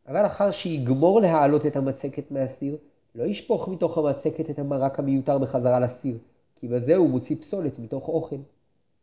אבל 0.08 0.25
אחר 0.25 0.51
שיגמור 0.51 1.21
להעלות 1.21 1.65
את 1.65 1.75
המצקת 1.75 2.32
מהסיר, 2.32 2.77
לא 3.15 3.23
ישפוך 3.23 3.67
מתוך 3.67 3.97
המצקת 3.97 4.49
את 4.49 4.60
המרק 4.60 4.99
המיותר 4.99 5.39
בחזרה 5.39 5.79
לסיר, 5.79 6.17
כי 6.55 6.67
בזה 6.67 6.95
הוא 6.95 7.10
מוציא 7.10 7.36
פסולת 7.36 7.79
מתוך 7.79 8.08
אוכל. 8.08 8.36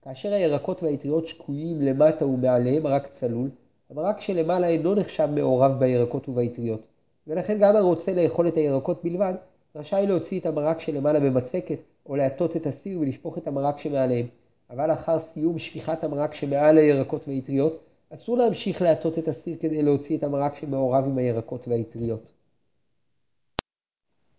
כאשר 0.03 0.33
הירקות 0.33 0.83
והאטריות 0.83 1.27
שקועים 1.27 1.83
למטה 1.83 2.27
ומעליהם 2.27 2.83
מרק 2.83 3.07
צלול, 3.13 3.51
המרק 3.91 4.21
שלמעלה 4.21 4.69
אינו 4.69 4.95
נחשב 4.95 5.29
מעורב 5.35 5.79
בירקות 5.79 6.29
ובאטריות, 6.29 6.87
ולכן 7.27 7.59
גם 7.61 7.77
הרוצה 7.77 8.13
לאכול 8.13 8.49
את 8.49 8.57
הירקות 8.57 9.05
בלבד, 9.05 9.35
רשאי 9.77 10.07
להוציא 10.07 10.41
את 10.41 10.47
המרק 10.47 10.81
שלמעלה 10.81 11.21
במצקת, 11.21 11.79
או 12.09 12.17
להטות 12.17 12.57
את 12.57 12.67
הסיר 12.67 13.01
ולשפוך 13.01 13.39
את 13.39 13.47
המרק 13.47 13.79
שמעליהם. 13.79 14.27
אבל 14.71 14.89
לאחר 14.89 15.19
סיום 15.19 15.59
שפיכת 15.59 16.05
המרק 16.05 16.35
שמעל 16.35 16.79
הירקות 16.79 17.29
והאטריות, 17.29 17.81
אסור 18.15 18.39
להמשיך 18.39 18.83
להטות 18.83 19.19
את 19.19 19.29
הסיר 19.29 19.57
כדי 19.61 19.83
להוציא 19.83 20.19
את 20.19 20.23
המרק 20.23 20.57
שמעורב 20.57 21.05
עם 21.05 21.19
הירקות 21.19 21.69
והאטריות. 21.69 22.23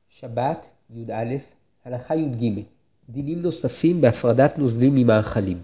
שבת, 0.09 0.67
י"א, 0.89 1.35
הלכה 1.85 2.15
י"ג 2.15 2.61
דינים 3.09 3.41
נוספים 3.41 4.01
בהפרדת 4.01 4.57
נוזלים 4.57 4.95
ממאכלים. 4.95 5.61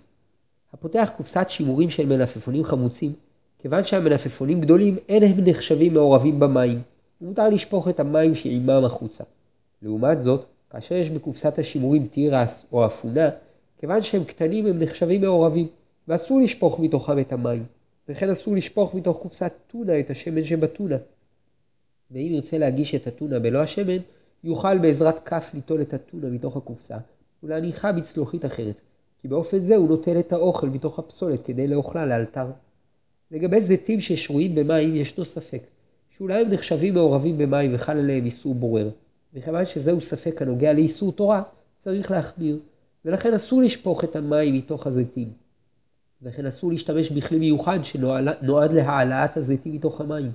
הפותח 0.73 1.11
קופסת 1.17 1.45
שימורים 1.49 1.89
של 1.89 2.05
מלפפונים 2.05 2.63
חמוצים, 2.63 3.13
כיוון 3.59 3.85
שהמלפפונים 3.85 4.61
גדולים 4.61 4.97
אין 5.09 5.23
הם 5.23 5.45
נחשבים 5.45 5.93
מעורבים 5.93 6.39
במים, 6.39 6.81
ומותר 7.21 7.49
לשפוך 7.49 7.87
את 7.87 7.99
המים 7.99 8.35
שעימם 8.35 8.85
החוצה. 8.85 9.23
לעומת 9.81 10.23
זאת, 10.23 10.45
כאשר 10.73 10.95
יש 10.95 11.09
בקופסת 11.09 11.59
השימורים 11.59 12.07
תירס 12.07 12.65
או 12.71 12.85
אפונה, 12.85 13.29
כיוון 13.79 14.01
שהם 14.01 14.23
קטנים 14.23 14.65
הם 14.65 14.79
נחשבים 14.79 15.21
מעורבים, 15.21 15.67
ואסור 16.07 16.41
לשפוך 16.41 16.79
מתוכם 16.79 17.19
את 17.19 17.33
המים, 17.33 17.63
וכן 18.09 18.29
אסור 18.29 18.55
לשפוך 18.55 18.95
מתוך 18.95 19.17
קופסת 19.17 19.53
טונה 19.67 19.99
את 19.99 20.09
השמן 20.09 20.43
שבטונה. 20.43 20.95
ואם 22.11 22.29
ירצה 22.31 22.57
להגיש 22.57 22.95
את 22.95 23.07
הטונה 23.07 23.39
בלא 23.39 23.59
השמן, 23.59 23.97
יוכל 24.43 24.77
בעזרת 24.77 25.27
כף 25.27 25.51
ליטול 25.53 25.81
את 25.81 25.93
הטונה 25.93 26.29
מתוך 26.29 26.57
הקופסה, 26.57 26.97
ולהניחה 27.43 27.91
בצלוחית 27.91 28.45
אחרת, 28.45 28.81
כי 29.21 29.27
באופן 29.27 29.59
זה 29.59 29.75
הוא 29.75 29.89
נוטל 29.89 30.19
את 30.19 30.33
האוכל 30.33 30.67
מתוך 30.67 30.99
הפסולת 30.99 31.45
כדי 31.45 31.67
לאוכלה 31.67 32.05
לאלתר. 32.05 32.47
לגבי 33.31 33.61
זיתים 33.61 34.01
ששרויים 34.01 34.55
במים 34.55 34.95
ישנו 34.95 35.25
ספק, 35.25 35.63
שאולי 36.09 36.41
הם 36.41 36.51
נחשבים 36.51 36.93
מעורבים 36.93 37.37
במים 37.37 37.75
וחל 37.75 37.97
עליהם 37.97 38.25
איסור 38.25 38.55
בורר, 38.55 38.89
מכיוון 39.33 39.65
שזהו 39.65 40.01
ספק 40.01 40.41
הנוגע 40.41 40.73
לאיסור 40.73 41.11
תורה, 41.11 41.43
צריך 41.83 42.11
להחמיר, 42.11 42.59
ולכן 43.05 43.33
אסור 43.33 43.61
לשפוך 43.61 44.03
את 44.03 44.15
המים 44.15 44.53
מתוך 44.53 44.87
הזיתים. 44.87 45.31
וכן 46.21 46.45
אסור 46.45 46.71
להשתמש 46.71 47.11
בכלי 47.11 47.39
מיוחד 47.39 47.79
שנועד 47.83 48.71
להעלאת 48.71 49.37
הזיתים 49.37 49.73
מתוך 49.73 50.01
המים, 50.01 50.31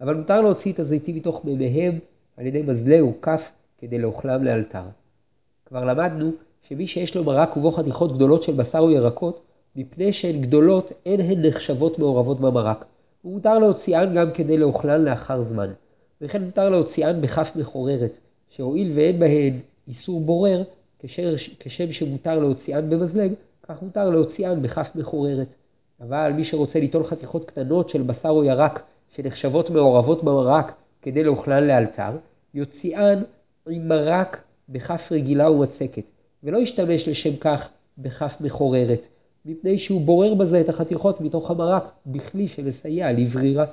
אבל 0.00 0.14
מותר 0.14 0.40
להוציא 0.40 0.72
את 0.72 0.78
הזיתים 0.78 1.16
מתוך 1.16 1.44
מימיהם 1.44 1.98
על 2.36 2.46
ידי 2.46 2.62
מזלג 2.62 3.00
או 3.00 3.20
כף 3.22 3.52
כדי 3.78 3.98
לאוכלם 3.98 4.44
לאלתר. 4.44 4.84
כבר 5.66 5.84
למדנו 5.84 6.30
שמי 6.62 6.86
שיש 6.86 7.16
לו 7.16 7.24
מרק 7.24 7.56
ובו 7.56 7.70
חתיכות 7.70 8.14
גדולות 8.14 8.42
של 8.42 8.52
בשר 8.52 8.78
או 8.78 8.90
ירקות, 8.90 9.42
מפני 9.76 10.12
שהן 10.12 10.40
גדולות 10.40 10.92
אין 11.06 11.20
הן 11.20 11.46
נחשבות 11.46 11.98
מעורבות 11.98 12.40
במרק, 12.40 12.84
ומותר 13.24 13.58
להוציאן 13.58 14.14
גם 14.14 14.32
כדי 14.32 14.58
לאוכלן 14.58 15.04
לאחר 15.04 15.42
זמן. 15.42 15.72
וכן 16.20 16.42
מותר 16.42 16.70
להוציאן 16.70 17.20
בכף 17.20 17.52
מחוררת, 17.56 18.18
שהואיל 18.50 18.92
ואין 18.94 19.18
בהן 19.18 19.60
איסור 19.88 20.20
בורר, 20.20 20.62
כשר, 20.98 21.34
כשם 21.60 21.92
שמותר 21.92 22.38
להוציאן 22.38 22.90
במזלג, 22.90 23.32
כך 23.62 23.82
מותר 23.82 24.10
להוציאן 24.10 24.62
בכף 24.62 24.92
מחוררת. 24.94 25.48
אבל 26.00 26.32
מי 26.36 26.44
שרוצה 26.44 26.80
ליטול 26.80 27.04
חתיכות 27.04 27.44
קטנות 27.44 27.88
של 27.88 28.02
בשר 28.02 28.28
או 28.28 28.44
ירק 28.44 28.82
שנחשבות 29.16 29.70
מעורבות 29.70 30.24
במרק 30.24 30.74
כדי 31.02 31.24
לאוכלן 31.24 31.66
לאלתר, 31.66 32.16
יוציאן 32.54 33.22
עם 33.68 33.88
מרק 33.88 34.42
בכף 34.68 35.08
רגילה 35.12 35.50
ומצקת, 35.50 36.04
ולא 36.44 36.58
ישתמש 36.58 37.08
לשם 37.08 37.36
כך 37.36 37.68
בכף 37.98 38.36
מחוררת, 38.40 39.00
מפני 39.44 39.78
שהוא 39.78 40.00
בורר 40.00 40.34
בזה 40.34 40.60
את 40.60 40.68
החתיכות 40.68 41.20
מתוך 41.20 41.50
המרק 41.50 41.84
בכלי 42.06 42.48
שמסייע 42.48 43.12
לברירה. 43.12 43.64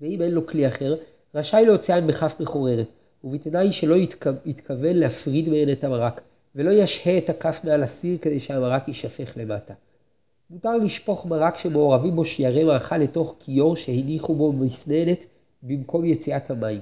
ואם 0.00 0.22
אין 0.22 0.30
לו 0.30 0.46
כלי 0.46 0.68
אחר, 0.68 0.94
רשאי 1.34 1.66
להוציאן 1.66 2.06
בכף 2.06 2.40
מחוררת, 2.40 2.86
ובתנאי 3.24 3.72
שלא 3.72 3.94
יתכוון 4.44 4.96
להפריד 4.96 5.48
מהן 5.48 5.72
את 5.72 5.84
המרק, 5.84 6.20
ולא 6.54 6.70
ישהה 6.70 7.18
את 7.18 7.30
הכף 7.30 7.60
מעל 7.64 7.82
הסיר 7.82 8.18
כדי 8.18 8.40
שהמרק 8.40 8.88
יישפך 8.88 9.32
למטה. 9.36 9.74
מותר 10.50 10.76
לשפוך 10.76 11.26
מרק 11.26 11.58
שמעורבים 11.58 12.16
בו 12.16 12.24
שיירי 12.24 12.64
מאכל 12.64 12.98
לתוך 12.98 13.36
כיור 13.40 13.76
שהניחו 13.76 14.34
בו 14.34 14.52
מסננת 14.52 15.26
במקום 15.62 16.04
יציאת 16.04 16.50
המים. 16.50 16.80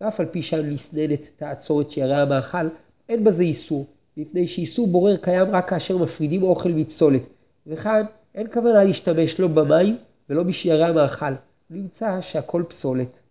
ואף 0.00 0.20
על 0.20 0.26
פי 0.26 0.42
שהמסננת 0.42 1.28
תעצור 1.36 1.80
את 1.80 1.90
שיירי 1.90 2.16
המאכל, 2.16 2.68
אין 3.08 3.24
בזה 3.24 3.42
איסור, 3.42 3.86
מפני 4.16 4.48
שאיסור 4.48 4.86
בורר 4.86 5.16
קיים 5.16 5.50
רק 5.50 5.68
כאשר 5.70 5.98
מפרידים 5.98 6.42
אוכל 6.42 6.68
מפסולת, 6.68 7.22
וכאן 7.66 8.02
אין 8.34 8.46
כוונה 8.52 8.84
להשתמש 8.84 9.40
לא 9.40 9.48
במים 9.48 9.96
ולא 10.30 10.42
בשיירי 10.42 10.84
המאכל, 10.84 11.32
נמצא 11.70 12.20
שהכל 12.20 12.62
פסולת. 12.68 13.21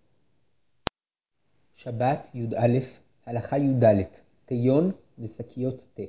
שבת 1.84 2.28
י"א 2.34 2.80
הלכה 3.26 3.58
י"ד 3.58 3.86
תיון 4.46 4.92
ושקיות 5.20 5.84
תה 5.94 6.04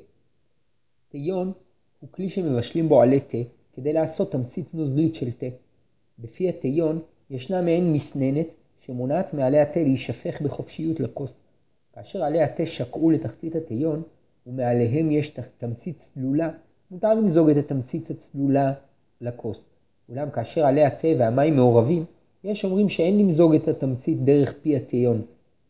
תיון 1.08 1.52
הוא 2.00 2.08
כלי 2.10 2.30
שמבשלים 2.30 2.88
בו 2.88 3.02
עלי 3.02 3.20
תה 3.20 3.38
כדי 3.72 3.92
לעשות 3.92 4.32
תמצית 4.32 4.74
נוזלית 4.74 5.14
של 5.14 5.32
תה. 5.32 5.46
בפי 6.18 6.48
התיון 6.48 7.00
ישנה 7.30 7.62
מעין 7.62 7.92
מסננת 7.92 8.46
שמונעת 8.80 9.34
מעלי 9.34 9.58
התה 9.60 9.80
להישפך 9.80 10.42
בחופשיות 10.42 11.00
לכוס. 11.00 11.34
כאשר 11.94 12.22
עלי 12.22 12.42
התה 12.42 12.66
שקעו 12.66 13.10
לתחתית 13.10 13.56
התיון 13.56 14.02
ומעליהם 14.46 15.10
יש 15.10 15.32
תמצית 15.58 15.98
צלולה, 15.98 16.50
מותר 16.90 17.14
למזוג 17.14 17.50
את 17.50 17.56
התמצית 17.56 18.10
הצלולה 18.10 18.72
לכוס. 19.20 19.62
אולם 20.08 20.30
כאשר 20.30 20.64
עלי 20.64 20.84
התה 20.84 21.08
והמים 21.18 21.56
מעורבים, 21.56 22.04
יש 22.44 22.64
אומרים 22.64 22.88
שאין 22.88 23.18
למזוג 23.18 23.54
את 23.54 23.68
התמצית 23.68 24.24
דרך 24.24 24.54
פי 24.62 24.76
התיון, 24.76 25.22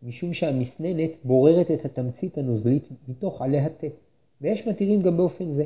משום 0.03 0.33
שהמסננת 0.33 1.11
בוררת 1.25 1.71
את 1.71 1.85
התמצית 1.85 2.38
הנוזלית 2.38 2.88
מתוך 3.09 3.43
עלי 3.43 3.59
התה, 3.59 3.87
ויש 4.41 4.67
מתירים 4.67 5.03
גם 5.03 5.17
באופן 5.17 5.55
זה. 5.55 5.65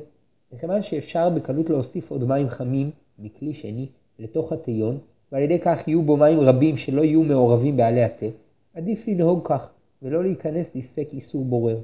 מכיוון 0.52 0.82
שאפשר 0.82 1.30
בקלות 1.36 1.70
להוסיף 1.70 2.10
עוד 2.10 2.24
מים 2.24 2.48
חמים 2.48 2.90
מכלי 3.18 3.54
שני 3.54 3.88
לתוך 4.18 4.52
התיון, 4.52 4.98
ועל 5.32 5.42
ידי 5.42 5.58
כך 5.60 5.88
יהיו 5.88 6.02
בו 6.02 6.16
מים 6.16 6.40
רבים 6.40 6.76
שלא 6.76 7.02
יהיו 7.02 7.22
מעורבים 7.22 7.76
בעלי 7.76 8.02
התה, 8.02 8.26
עדיף 8.74 9.08
לנהוג 9.08 9.48
כך, 9.48 9.68
ולא 10.02 10.22
להיכנס 10.22 10.76
לספק 10.76 11.08
איסור 11.12 11.44
בורר. 11.44 11.80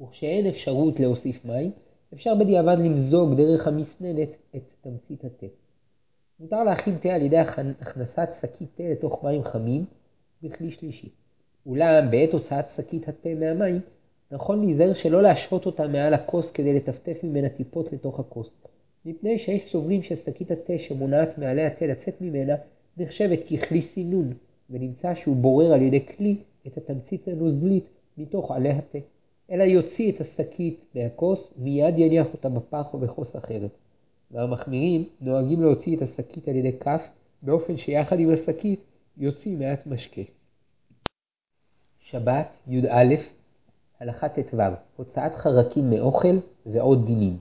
וכשאין 0.00 0.46
אפשרות 0.46 1.00
להוסיף 1.00 1.44
מים, 1.44 1.70
אפשר 2.14 2.34
בדיעבד 2.34 2.76
למזוג 2.78 3.34
דרך 3.34 3.68
המסננת 3.68 4.36
את 4.56 4.62
תמצית 4.80 5.24
התה. 5.24 5.46
מותר 6.40 6.64
להכין 6.64 6.98
תה 6.98 7.14
על 7.14 7.22
ידי 7.22 7.38
הכנסת 7.80 8.28
שקית 8.40 8.68
תה 8.74 8.82
לתוך 8.92 9.24
מים 9.24 9.44
חמים 9.44 9.84
בכלי 10.42 10.72
שלישי. 10.72 11.23
אולם 11.66 12.10
בעת 12.10 12.32
הוצאת 12.32 12.70
שקית 12.76 13.08
התה 13.08 13.34
מהמים, 13.34 13.80
נכון 14.30 14.60
להיזהר 14.60 14.94
שלא 14.94 15.22
להשהות 15.22 15.66
אותה 15.66 15.88
מעל 15.88 16.14
הכוס 16.14 16.50
כדי 16.50 16.74
לטפטף 16.74 17.24
ממנה 17.24 17.48
טיפות 17.48 17.92
לתוך 17.92 18.20
הכוס, 18.20 18.50
מפני 19.04 19.38
שיש 19.38 19.72
סוברים 19.72 20.02
ששקית 20.02 20.50
התה 20.50 20.78
שמונעת 20.78 21.38
מעלי 21.38 21.62
התה 21.62 21.86
לצאת 21.86 22.20
ממנה 22.20 22.54
נחשבת 22.96 23.38
ככלי 23.44 23.82
סינון, 23.82 24.32
ונמצא 24.70 25.14
שהוא 25.14 25.36
בורר 25.36 25.72
על 25.72 25.82
ידי 25.82 26.06
כלי 26.06 26.36
את 26.66 26.76
התמצית 26.76 27.28
הנוזלית 27.28 27.84
מתוך 28.18 28.50
עלי 28.50 28.70
התה. 28.70 28.98
אלא 29.50 29.62
יוציא 29.62 30.12
את 30.12 30.20
השקית 30.20 30.80
מהכוס 30.94 31.48
ומיד 31.58 31.98
יניח 31.98 32.26
אותה 32.32 32.48
בפח 32.48 32.94
או 32.94 32.98
בכוס 32.98 33.36
אחרת. 33.36 33.70
והמחמירים 34.30 35.04
נוהגים 35.20 35.60
להוציא 35.60 35.96
את 35.96 36.02
השקית 36.02 36.48
על 36.48 36.56
ידי 36.56 36.72
כף, 36.78 37.08
באופן 37.42 37.76
שיחד 37.76 38.20
עם 38.20 38.30
השקית 38.30 38.80
יוציא 39.18 39.56
מעט 39.56 39.86
משקה. 39.86 40.22
שבת 42.04 42.46
י"א 42.68 43.14
הלכה 44.00 44.28
ט"ו 44.28 44.56
הוצאת 44.96 45.34
חרקים 45.34 45.90
מאוכל 45.90 46.36
ועוד 46.66 47.06
דינים. 47.06 47.38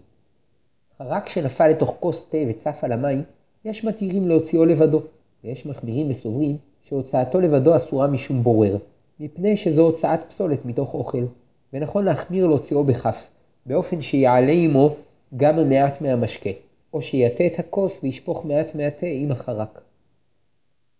חרק 0.98 1.30
שנפל 1.30 1.68
לתוך 1.68 1.96
כוס 2.00 2.30
תה 2.30 2.38
וצף 2.50 2.80
על 2.82 2.92
המים, 2.92 3.24
יש 3.66 3.84
מתירים 3.84 4.28
להוציאו 4.28 4.66
לבדו, 4.66 5.02
ויש 5.44 5.66
מחמירים 5.66 6.12
וסוברים 6.12 6.58
שהוצאתו 6.84 7.42
לבדו 7.42 7.76
אסורה 7.76 8.08
משום 8.08 8.44
בורר, 8.44 8.78
מפני 9.20 9.58
שזו 9.58 9.82
הוצאת 9.82 10.20
פסולת 10.30 10.66
מתוך 10.66 10.94
אוכל, 10.94 11.26
ונכון 11.74 12.06
להחמיר 12.06 12.48
להוציאו 12.48 12.84
בכף, 12.84 13.28
באופן 13.66 14.02
שיעלה 14.02 14.52
עמו 14.52 14.96
גם 15.38 15.70
מעט 15.70 16.02
מהמשקה, 16.02 16.50
או 16.94 17.02
שיטה 17.02 17.48
את 17.48 17.60
הכוס 17.60 17.92
וישפוך 18.04 18.46
מעט 18.46 18.76
מהתה 18.76 19.06
עם 19.06 19.32
החרק. 19.32 19.82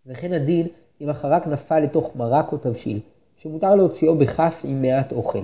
וכן 0.06 0.34
הדין 0.34 0.68
אם 1.02 1.10
החרק 1.10 1.48
נפל 1.48 1.80
לתוך 1.80 2.16
מרק 2.16 2.52
או 2.52 2.58
תבשיל, 2.58 3.00
שמותר 3.44 3.76
להוציאו 3.76 4.18
בכף 4.18 4.62
עם 4.64 4.82
מעט 4.82 5.12
אוכל. 5.12 5.40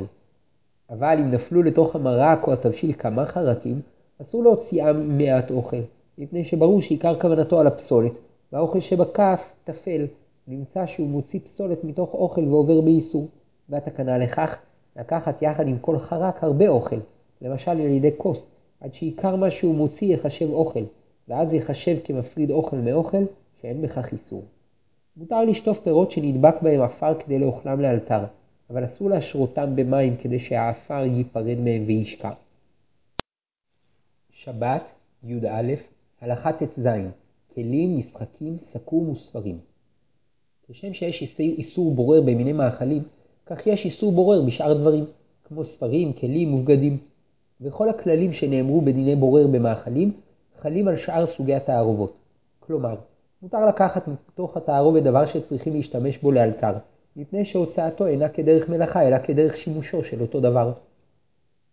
אבל 0.89 1.17
אם 1.19 1.31
נפלו 1.31 1.63
לתוך 1.63 1.95
המרק 1.95 2.47
או 2.47 2.53
התבשיל 2.53 2.93
כמה 2.93 3.25
חרקים, 3.25 3.81
אסור 4.21 4.43
להוציאם 4.43 4.95
עם 4.95 5.17
מעט 5.17 5.51
אוכל, 5.51 5.81
מפני 6.17 6.43
שברור 6.43 6.81
שעיקר 6.81 7.19
כוונתו 7.19 7.59
על 7.59 7.67
הפסולת, 7.67 8.11
והאוכל 8.53 8.79
שבכף 8.79 9.53
טפל, 9.63 10.07
נמצא 10.47 10.85
שהוא 10.85 11.07
מוציא 11.07 11.39
פסולת 11.39 11.83
מתוך 11.83 12.13
אוכל 12.13 12.47
ועובר 12.47 12.81
באיסור. 12.81 13.27
והתקנה 13.69 14.17
לכך, 14.17 14.57
לקחת 14.97 15.41
יחד 15.41 15.67
עם 15.67 15.77
כל 15.79 15.97
חרק 15.97 16.43
הרבה 16.43 16.67
אוכל, 16.67 16.99
למשל 17.41 17.71
על 17.71 17.79
ידי 17.79 18.11
כוס, 18.17 18.39
עד 18.81 18.93
שעיקר 18.93 19.35
מה 19.35 19.51
שהוא 19.51 19.75
מוציא 19.75 20.13
יחשב 20.13 20.49
אוכל, 20.49 20.83
ואז 21.27 21.53
יחשב 21.53 21.97
כמפריד 22.03 22.51
אוכל 22.51 22.77
מאוכל, 22.77 23.23
שאין 23.61 23.81
בכך 23.81 24.11
איסור. 24.11 24.43
מותר 25.19 25.45
לשטוף 25.45 25.79
פירות 25.79 26.11
שנדבק 26.11 26.61
בהם 26.61 26.81
עפר 26.81 27.19
כדי 27.19 27.39
לאוכלם 27.39 27.81
לאלתר, 27.81 28.23
אבל 28.69 28.85
אסור 28.85 29.09
להשרותם 29.09 29.75
במים 29.75 30.17
כדי 30.17 30.39
שהעפר 30.39 31.05
ייפרד 31.05 31.57
מהם 31.57 31.83
וישקע. 31.87 32.29
שבת, 34.31 34.91
י"א, 35.23 35.73
הלכה 36.21 36.53
ט"ז, 36.53 36.87
כלים, 37.55 37.97
משחקים, 37.97 38.57
סכו"ם 38.57 39.09
וספרים. 39.09 39.59
כשם 40.67 40.93
שיש 40.93 41.39
איסור 41.39 41.95
בורר 41.95 42.21
במיני 42.21 42.53
מאכלים, 42.53 43.03
כך 43.45 43.67
יש 43.67 43.85
איסור 43.85 44.11
בורר 44.11 44.41
בשאר 44.47 44.73
דברים, 44.73 45.05
כמו 45.43 45.65
ספרים, 45.65 46.13
כלים 46.13 46.53
ובגדים. 46.53 46.97
וכל 47.61 47.89
הכללים 47.89 48.33
שנאמרו 48.33 48.81
בדיני 48.81 49.15
בורר 49.15 49.47
במאכלים, 49.47 50.11
חלים 50.59 50.87
על 50.87 50.97
שאר 50.97 51.25
סוגי 51.25 51.55
התערובות. 51.55 52.13
כלומר, 52.59 52.95
מותר 53.41 53.65
לקחת 53.65 54.07
מתוך 54.07 54.57
התערובת 54.57 55.03
דבר 55.03 55.25
שצריכים 55.25 55.73
להשתמש 55.73 56.17
בו 56.17 56.31
לאלתר, 56.31 56.73
מפני 57.15 57.45
שהוצאתו 57.45 58.07
אינה 58.07 58.29
כדרך 58.29 58.69
מלאכה, 58.69 59.07
אלא 59.07 59.17
כדרך 59.17 59.57
שימושו 59.57 60.03
של 60.03 60.21
אותו 60.21 60.39
דבר. 60.39 60.71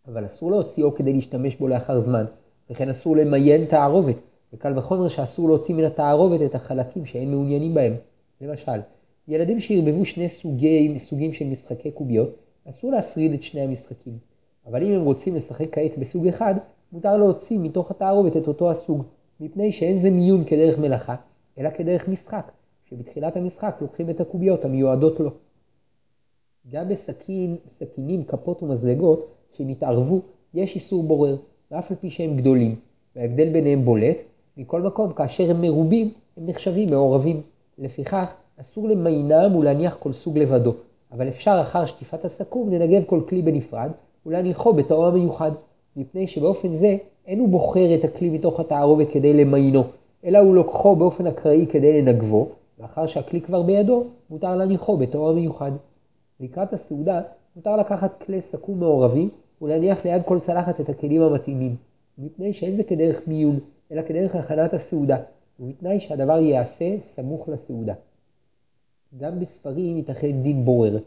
אבל 0.09 0.27
אסור 0.27 0.51
להוציאו 0.51 0.95
כדי 0.95 1.13
להשתמש 1.13 1.57
בו 1.57 1.69
לאחר 1.69 2.01
זמן, 2.01 2.25
וכן 2.71 2.89
אסור 2.89 3.17
למיין 3.17 3.65
תערובת, 3.65 4.17
וקל 4.53 4.79
וחומר 4.79 5.09
שאסור 5.09 5.49
להוציא 5.49 5.75
מן 5.75 5.85
התערובת 5.85 6.43
את 6.43 6.55
החלקים 6.55 7.07
שאין 7.07 7.31
מעוניינים 7.31 7.75
בהם. 7.75 7.95
למשל, 8.41 8.81
ילדים 9.29 9.61
שערבבו 9.61 10.05
שני 10.05 10.29
סוגי, 10.29 10.99
סוגים 11.09 11.33
של 11.33 11.45
משחקי 11.45 11.91
קוביות, 11.91 12.37
אסור 12.71 12.91
להפריד 12.91 13.33
את 13.33 13.43
שני 13.43 13.61
המשחקים. 13.61 14.19
אבל 14.67 14.83
אם 14.83 14.93
הם 14.93 15.05
רוצים 15.05 15.35
לשחק 15.35 15.67
כעת 15.73 15.99
בסוג 15.99 16.27
אחד, 16.27 16.55
מותר 16.93 17.17
להוציא 17.17 17.59
מתוך 17.59 17.91
התערובת 17.91 18.37
את 18.37 18.49
אותו 18.49 18.71
הסוג, 18.71 19.03
מפני 19.41 19.73
שאין 19.73 19.99
זה 19.99 20.11
מיון 20.11 20.45
כדרך 20.45 20.79
מלאכה, 20.79 21.15
אלא 21.59 21.71
כדרך 21.71 22.09
משחק, 22.09 22.53
שבתחילת 22.85 23.37
המשחק 23.37 23.77
לוקחים 23.81 24.11
את 24.11 24.21
הקוביות 24.21 24.65
המיועדות 24.65 25.21
לו. 25.21 25.31
גם 26.71 26.89
בסכינים, 26.89 28.25
כפות 28.29 28.63
ומזלגות 28.63 29.35
שנתערבו, 29.53 30.21
יש 30.55 30.75
איסור 30.75 31.03
בורר, 31.03 31.37
ואף 31.71 31.91
על 31.91 31.97
פי 31.97 32.11
שהם 32.11 32.37
גדולים, 32.37 32.77
וההבדל 33.17 33.53
ביניהם 33.53 33.85
בולט, 33.85 34.17
מכל 34.57 34.83
מקום, 34.83 35.13
כאשר 35.13 35.51
הם 35.51 35.61
מרובים, 35.61 36.13
הם 36.37 36.47
נחשבים 36.47 36.91
מעורבים. 36.91 37.43
לפיכך, 37.79 38.35
אסור 38.61 38.89
למיינם 38.89 39.57
ולהניח 39.57 39.97
כל 40.01 40.13
סוג 40.13 40.39
לבדו, 40.39 40.75
אבל 41.13 41.29
אפשר 41.29 41.59
אחר 41.63 41.87
שטיפת 41.87 42.25
הסכו"ם 42.25 42.73
לנגב 42.73 43.05
כל 43.07 43.21
כלי 43.29 43.43
בנפרד, 43.43 43.91
ולהניחו 44.27 44.73
בתואר 44.73 45.11
מיוחד, 45.11 45.51
מפני 45.97 46.27
שבאופן 46.27 46.75
זה 46.75 46.97
אין 47.27 47.39
הוא 47.39 47.49
בוחר 47.49 47.95
את 47.95 48.05
הכלי 48.05 48.31
מתוך 48.31 48.61
התערובת 48.61 49.11
כדי 49.13 49.33
למיינו, 49.33 49.85
אלא 50.27 50.39
הוא 50.39 50.55
לוקחו 50.55 50.97
באופן 50.97 51.27
אקראי 51.27 51.67
כדי 51.67 52.03
לנגבו, 52.03 52.49
ואחר 52.79 53.07
שהכלי 53.07 53.41
כבר 53.41 53.63
בידו, 53.63 54.05
מותר 54.31 54.57
להניחו 54.57 54.97
בתואר 54.97 55.33
מיוחד. 55.33 55.73
לקראת 56.41 56.73
הסעודה, 56.73 57.23
מותר 57.57 57.77
לקחת 57.77 58.23
כלי 58.23 58.41
סכו"ם 58.41 58.81
מעורבים, 58.81 59.29
ולהניח 59.63 60.05
ליד 60.05 60.23
כל 60.23 60.41
צלחת 60.41 60.81
את 60.81 60.89
הכלים 60.89 61.23
המתאימים, 61.23 61.77
מפני 62.19 62.53
שאין 62.53 62.77
זה 62.77 62.85
כדרך 62.85 63.29
מיון, 63.29 63.59
אלא 63.93 64.03
כדרך 64.03 64.35
הכנת 64.35 64.75
הסעודה, 64.75 65.17
ובתנאי 65.61 66.01
שהדבר 66.01 66.39
ייעשה 66.39 67.01
סמוך 67.01 67.49
לסעודה. 67.49 67.95
גם 69.19 69.41
בספרים 69.41 69.97
ייתכן 69.97 70.43
דין 70.43 70.65
בורר. 70.65 70.99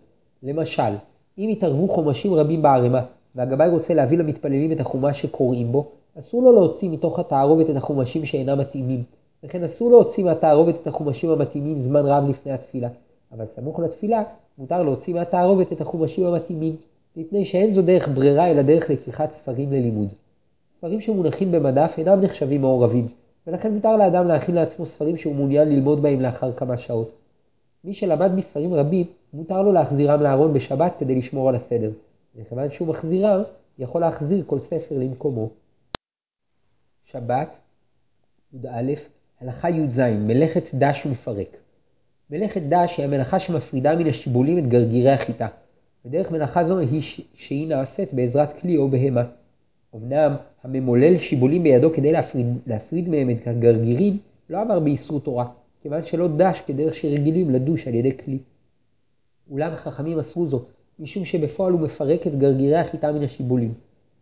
למשל, 0.43 0.93
אם 1.37 1.47
יתערבו 1.51 1.87
חומשים 1.87 2.33
רבים 2.33 2.61
בערימה, 2.61 3.05
והגבאי 3.35 3.69
רוצה 3.69 3.93
להביא 3.93 4.17
למתפללים 4.17 4.71
את 4.71 4.79
החומש 4.79 5.21
שקוראים 5.21 5.71
בו, 5.71 5.91
אסור 6.19 6.43
לו 6.43 6.51
להוציא 6.51 6.89
מתוך 6.89 7.19
התערובת 7.19 7.69
את 7.69 7.75
החומשים 7.75 8.25
שאינם 8.25 8.59
מתאימים, 8.59 9.03
וכן 9.43 9.63
אסור 9.63 9.89
להוציא 9.89 10.23
מהתערובת 10.23 10.75
את 10.81 10.87
החומשים 10.87 11.29
המתאימים 11.29 11.81
זמן 11.81 12.05
רב 12.05 12.29
לפני 12.29 12.51
התפילה, 12.51 12.89
אבל 13.31 13.45
סמוך 13.45 13.79
לתפילה 13.79 14.23
מותר 14.57 14.83
להוציא 14.83 15.13
מהתערובת 15.13 15.73
את 15.73 15.81
החומשים 15.81 16.25
המתאימים, 16.25 16.75
מפני 17.15 17.45
שאין 17.45 17.73
זו 17.73 17.81
דרך 17.81 18.07
ברירה 18.07 18.51
אלא 18.51 18.61
דרך 18.61 18.89
לקיחת 18.89 19.31
ספרים 19.31 19.71
ללימוד. 19.71 20.07
ספרים 20.77 21.01
שמונחים 21.01 21.51
במדף 21.51 21.93
אינם 21.97 22.21
נחשבים 22.21 22.61
מעורבים, 22.61 23.07
ולכן 23.47 23.73
מותר 23.73 23.97
לאדם 23.97 24.27
להכין 24.27 24.55
לעצמו 24.55 24.85
ספרים 24.85 25.17
שהוא 25.17 25.35
מעוניין 25.35 25.69
ללמוד 25.69 26.01
בהם 26.01 26.21
לאחר 26.21 26.51
כמה 26.51 26.77
שעות. 26.77 27.11
מי 27.83 27.93
שלמד 27.93 28.35
מספרים 28.35 28.73
רבים, 28.73 29.05
מותר 29.33 29.61
לו 29.61 29.71
להחזירם 29.71 30.21
לארון 30.21 30.53
בשבת 30.53 30.93
כדי 30.99 31.15
לשמור 31.15 31.49
על 31.49 31.55
הסדר, 31.55 31.91
וכיוון 32.35 32.71
שהוא 32.71 32.87
מחזירם, 32.87 33.41
יכול 33.79 34.01
להחזיר 34.01 34.43
כל 34.47 34.59
ספר 34.59 34.97
למקומו. 34.97 35.49
שבת, 37.11 37.49
י"א, 38.53 38.93
הלכה 39.41 39.69
י"ז, 39.69 39.99
מלאכת 39.99 40.63
דש 40.73 41.05
ומפרק. 41.05 41.57
מלאכת 42.29 42.61
דש 42.61 42.97
היא 42.97 43.05
המלאכה 43.05 43.39
שמפרידה 43.39 43.95
מן 43.95 44.07
השיבולים 44.07 44.57
את 44.57 44.67
גרגירי 44.67 45.11
החיטה, 45.11 45.47
ודרך 46.05 46.31
מלאכה 46.31 46.63
זו 46.63 46.77
היא 46.77 47.01
שהיא 47.35 47.67
נעשית 47.67 48.13
בעזרת 48.13 48.59
כלי 48.59 48.77
או 48.77 48.89
בהמה. 48.89 49.23
אמנם 49.95 50.35
הממולל 50.63 51.19
שיבולים 51.19 51.63
בידו 51.63 51.93
כדי 51.93 52.11
להפריד, 52.11 52.47
להפריד 52.67 53.09
מהם 53.09 53.29
את 53.29 53.47
הגרגירים 53.47 54.17
לא 54.49 54.61
עבר 54.61 54.79
באיסור 54.79 55.19
תורה, 55.19 55.47
כיוון 55.81 56.05
שלא 56.05 56.27
דש 56.37 56.61
כדרך 56.67 56.95
שרגילים 56.95 57.49
לדוש 57.49 57.87
על 57.87 57.93
ידי 57.93 58.17
כלי. 58.17 58.37
אולם 59.51 59.75
חכמים 59.75 60.19
אסרו 60.19 60.47
זאת, 60.47 60.67
משום 60.99 61.25
שבפועל 61.25 61.73
הוא 61.73 61.81
מפרק 61.81 62.27
את 62.27 62.39
גרגירי 62.39 62.77
החיטה 62.77 63.11
מן 63.11 63.23
השיבולים. 63.23 63.73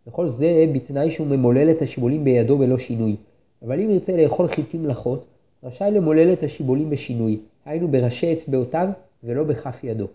וכל 0.08 0.28
זה 0.28 0.66
בתנאי 0.74 1.10
שהוא 1.10 1.26
ממולל 1.26 1.70
את 1.70 1.82
השיבולים 1.82 2.24
בידו 2.24 2.58
בלא 2.58 2.78
שינוי. 2.78 3.16
אבל 3.62 3.80
אם 3.80 3.90
ירצה 3.90 4.16
לאכול 4.16 4.46
חיטים 4.48 4.86
לחות, 4.86 5.24
רשאי 5.64 5.90
למולל 5.90 6.32
את 6.32 6.42
השיבולים 6.42 6.90
בשינוי, 6.90 7.40
היינו 7.64 7.88
בראשי 7.88 8.32
אצבעותיו 8.32 8.88
ולא 9.24 9.44
בכף 9.44 9.84
ידו. 9.84 10.06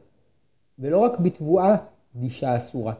ולא 0.79 0.97
רק 0.99 1.19
בתבואה 1.19 1.75
דישה 2.15 2.57
אסורה, 2.57 2.93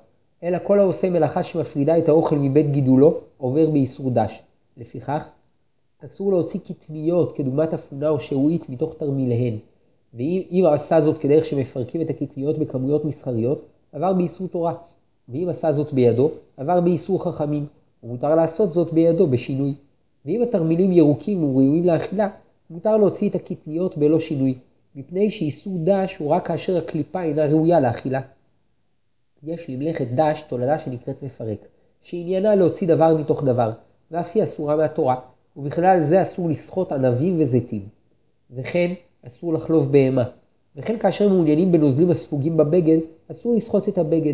אלא 0.44 0.58
כל 0.64 0.80
העושה 0.80 1.10
מלאכה 1.10 1.44
שמפרידה 1.44 1.98
את 1.98 2.10
האוכל 2.10 2.36
מבית 2.36 2.72
גידולו, 2.72 3.20
עובר 3.38 3.70
באיסור 3.70 4.12
דש. 4.12 4.40
לפיכך, 4.78 5.28
אסור 6.06 6.32
להוציא 6.32 6.60
קטניות 6.60 7.36
כדוגמת 7.38 7.74
אפונה 7.74 8.10
או 8.10 8.20
שעועית 8.20 8.70
מתוך 8.70 8.94
תרמיליהן. 8.98 9.58
ואם 10.14 10.66
עשה 10.74 11.02
זאת 11.02 11.18
כדרך 11.18 11.46
שמפרקים 11.46 12.02
את 12.02 12.10
הקטניות 12.10 12.58
בכמויות 12.58 13.06
מסחריות, 13.06 13.66
עבר 13.92 14.14
באיסור 14.14 14.48
תורה. 14.48 14.74
ואם 15.30 15.50
עשה 15.50 15.74
זאת 15.74 15.94
בידו, 15.94 16.32
עבר 16.58 16.82
באיסור 16.82 17.24
חכמים, 17.24 17.66
ומותר 18.04 18.36
לעשות 18.36 18.74
זאת 18.74 18.94
בידו 18.94 19.28
בשינוי. 19.28 19.74
ואם 20.26 20.42
התרמילים 20.44 20.92
ירוקים 20.92 21.44
וראויים 21.44 21.86
לאכילה, 21.86 22.30
מותר 22.70 22.98
להוציא 22.98 23.30
את 23.30 23.36
הקטניות 23.36 23.98
בלא 23.98 24.20
שינוי, 24.20 24.56
מפני 24.96 25.32
שאיסור 25.32 25.78
דש 25.84 26.18
הוא 26.18 26.30
רק 26.30 26.48
כאשר 26.48 26.78
הקליפה 26.78 27.22
אינה 27.22 27.46
ראויה 27.46 27.80
לאכילה. 27.80 28.22
יש 29.44 29.70
למלאכת 29.70 30.08
דש 30.16 30.44
תולדה 30.50 30.80
שנקראת 30.80 31.24
מפרק, 31.24 31.60
שעניינה 32.02 32.56
להוציא 32.56 32.88
דבר 32.88 33.18
מתוך 33.18 33.44
דבר, 33.44 33.72
ואף 34.12 34.32
היא 34.36 34.44
אסורה 34.44 34.76
מהתורה, 34.76 35.16
ובכלל 35.58 36.00
זה 36.02 36.22
אסור 36.22 36.50
לסחוט 36.50 36.92
ענבים 36.92 37.42
וזיתים. 37.42 37.88
וכן, 38.52 38.94
אסור 39.28 39.54
לחלוב 39.54 39.92
בהמה. 39.92 40.24
וכן 40.76 41.00
כאשר 41.00 41.30
מעוניינים 41.30 41.72
בנוזלים 41.72 42.12
הספוגים 42.12 42.58
בבגד, 42.58 42.98
אסור 43.32 43.56
לסחוט 43.56 43.90
את 43.90 43.98
הבגד. 43.98 44.34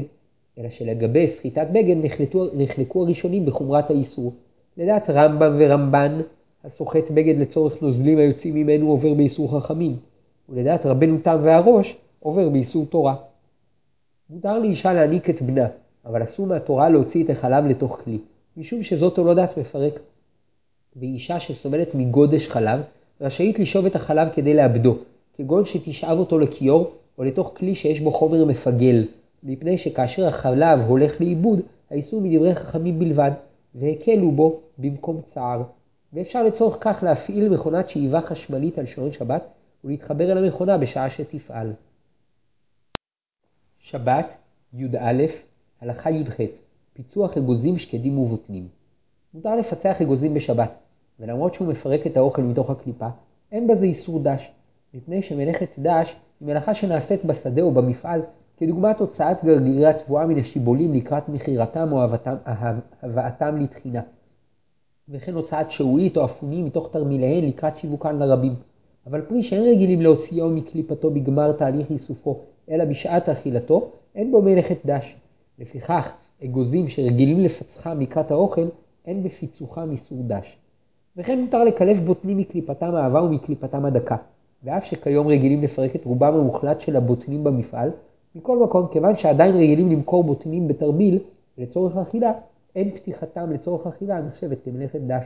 אלא 0.60 0.70
שלגבי 0.70 1.28
סחיטת 1.28 1.68
בגד 1.74 1.96
נחלקו, 2.06 2.46
נחלקו 2.54 3.04
הראשונים 3.04 3.46
בחומרת 3.46 3.90
האיסור. 3.90 4.34
לדעת 4.78 5.10
רמב"ם 5.10 5.58
ורמב"ן, 5.60 6.22
הסוחט 6.64 7.12
בגד 7.12 7.38
לצורך 7.38 7.82
נוזלים 7.82 8.18
היוצאים 8.18 8.56
ממנו 8.56 8.90
עובר 8.90 9.14
באיסור 9.14 9.60
חכמים, 9.60 9.96
ולדעת 10.50 10.86
רבנו 10.86 11.18
תם 11.24 11.38
והראש 11.44 11.98
עובר 12.20 12.50
באיסור 12.50 12.86
תורה. 12.86 13.16
מותר 14.30 14.60
לאישה 14.60 14.94
להניק 14.94 15.30
את 15.30 15.42
בנה, 15.42 15.68
אבל 16.06 16.24
אסור 16.24 16.48
מהתורה 16.48 16.90
להוציא 16.90 17.24
את 17.24 17.30
החלב 17.30 17.66
לתוך 17.66 18.02
כלי, 18.04 18.18
משום 18.58 18.84
שזאת 18.84 19.16
תולדת 19.16 19.58
מפרק. 19.58 20.00
ואישה 20.96 21.40
שסובלת 21.40 21.96
מגודש 21.96 22.48
חלב, 22.48 22.80
רשאית 23.22 23.60
לשאוב 23.60 23.86
את 23.86 23.96
החלב 23.96 24.28
כדי 24.36 24.54
לאבדו, 24.54 24.98
כגון 25.38 25.66
שתשאב 25.66 26.18
אותו 26.18 26.40
לכיור 26.40 26.92
או 27.18 27.24
לתוך 27.24 27.52
כלי 27.58 27.76
שיש 27.76 28.00
בו 28.00 28.12
חומר 28.12 28.46
מפגל, 28.46 29.06
מפני 29.44 29.78
שכאשר 29.78 30.28
החלב 30.28 30.80
הולך 30.80 31.22
לאיבוד, 31.22 31.60
האיסור 31.92 32.22
מדברי 32.22 32.56
חכמים 32.56 33.00
בלבד, 33.00 33.32
והקלו 33.76 34.32
בו 34.32 34.60
במקום 34.78 35.22
צער. 35.22 35.64
ואפשר 36.14 36.44
לצורך 36.44 36.78
כך 36.82 37.04
להפעיל 37.04 37.50
מכונת 37.50 37.90
שאיבה 37.90 38.22
חשמלית 38.22 38.80
על 38.80 38.86
שעון 38.86 39.12
שבת 39.12 39.44
ולהתחבר 39.84 40.32
אל 40.32 40.46
המכונה 40.46 40.78
בשעה 40.78 41.10
שתפעל. 41.10 41.74
שבת, 43.80 44.26
י"א, 44.74 45.24
הלכה 45.82 46.12
י"ח, 46.12 46.36
פיצוח 46.94 47.38
אגוזים 47.38 47.78
שקדים 47.78 48.18
ובוטנים. 48.18 48.68
מותר 49.34 49.56
לפצח 49.56 50.02
אגוזים 50.02 50.34
בשבת, 50.34 50.72
ולמרות 51.20 51.54
שהוא 51.54 51.68
מפרק 51.68 52.08
את 52.08 52.18
האוכל 52.18 52.42
מתוך 52.42 52.70
הקליפה, 52.70 53.08
אין 53.52 53.68
בזה 53.68 53.86
איסור 53.86 54.20
דש, 54.24 54.52
מפני 54.94 55.22
שמלאכת 55.22 55.80
דש 55.80 56.16
היא 56.40 56.48
מלאכה 56.48 56.76
שנעשית 56.76 57.26
בשדה 57.26 57.62
או 57.62 57.72
במפעל, 57.72 58.22
כדוגמת 58.60 59.00
הוצאת 59.00 59.44
גרגירי 59.44 59.86
התבואה 59.86 60.28
מן 60.28 60.38
השיבולים 60.38 60.94
לקראת 60.94 61.30
מכירתם 61.30 61.90
או 61.92 62.04
הבאתם 63.02 63.60
לתחינה. 63.60 64.02
וכן 65.10 65.34
הוצאת 65.34 65.72
שעועית 65.72 66.18
או 66.18 66.26
אפונים 66.26 66.66
מתוך 66.66 66.90
תרמיליהן 66.92 67.46
לקראת 67.46 67.78
שיווקן 67.78 68.16
לרבים. 68.16 68.56
אבל 69.08 69.22
פרי 69.22 69.44
שאין 69.44 69.64
רגילים 69.64 70.02
להוציאו 70.02 70.50
מקליפתו 70.50 71.12
בגמר 71.12 71.52
תהליך 71.52 71.90
איסופו, 71.90 72.40
אלא 72.70 72.86
בשעת 72.86 73.30
אכילתו, 73.30 73.92
אין 74.16 74.32
בו 74.32 74.42
מלאכת 74.42 74.86
דש. 74.86 75.16
לפיכך, 75.60 76.12
אגוזים 76.44 76.88
שרגילים 76.88 77.40
לפצחם 77.40 78.00
לקראת 78.00 78.32
האוכל, 78.32 78.68
אין 79.06 79.24
בפיצוחם 79.24 79.92
איסור 79.92 80.18
דש. 80.28 80.58
וכן 81.18 81.42
מותר 81.42 81.64
לקלף 81.64 82.00
בוטנים 82.00 82.38
מקליפתם 82.38 82.96
האהבה 82.96 83.24
ומקליפתם 83.24 83.86
הדקה, 83.86 84.16
ואף 84.64 84.86
שכיום 84.86 85.28
רגילים 85.28 85.64
לפרק 85.64 85.96
את 85.96 86.06
רובם 86.06 86.34
המוחלט 86.34 86.82
של 86.82 86.96
הבוטנים 86.96 87.44
במפעל, 87.44 87.92
מכל 88.40 88.64
מקום, 88.64 88.88
כיוון 88.92 89.18
שעדיין 89.18 89.56
רגילים 89.56 89.92
למכור 89.92 90.24
בוטנים 90.24 90.68
בתרמיל 90.68 91.20
לצורך 91.58 91.98
אכילה, 91.98 92.32
אין 92.76 92.92
פתיחתם 92.96 93.52
לצורך 93.52 93.88
אכילה 93.88 94.22
נחשבת 94.22 94.58
כמלאכת 94.66 95.00
דש. 95.00 95.26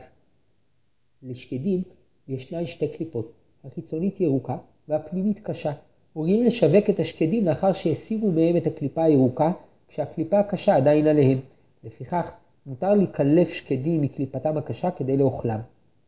לשקדים 1.22 1.82
ישנן 2.28 2.66
שתי 2.66 2.88
קליפות, 2.88 3.32
החיצונית 3.64 4.20
ירוקה 4.20 4.56
והפנימית 4.88 5.40
קשה. 5.42 5.72
רגילים 6.16 6.44
לשווק 6.44 6.90
את 6.90 7.00
השקדים 7.00 7.44
לאחר 7.44 7.72
שהסירו 7.72 8.32
מהם 8.32 8.56
את 8.56 8.66
הקליפה 8.66 9.04
הירוקה, 9.04 9.52
כשהקליפה 9.88 10.38
הקשה 10.38 10.76
עדיין 10.76 11.06
עליהם. 11.06 11.38
לפיכך, 11.84 12.30
מותר 12.66 12.94
לקלף 12.94 13.48
שקדים 13.48 14.00
מקליפתם 14.02 14.56
הקשה 14.56 14.90
כדי 14.90 15.16
לאוכלם. 15.16 15.60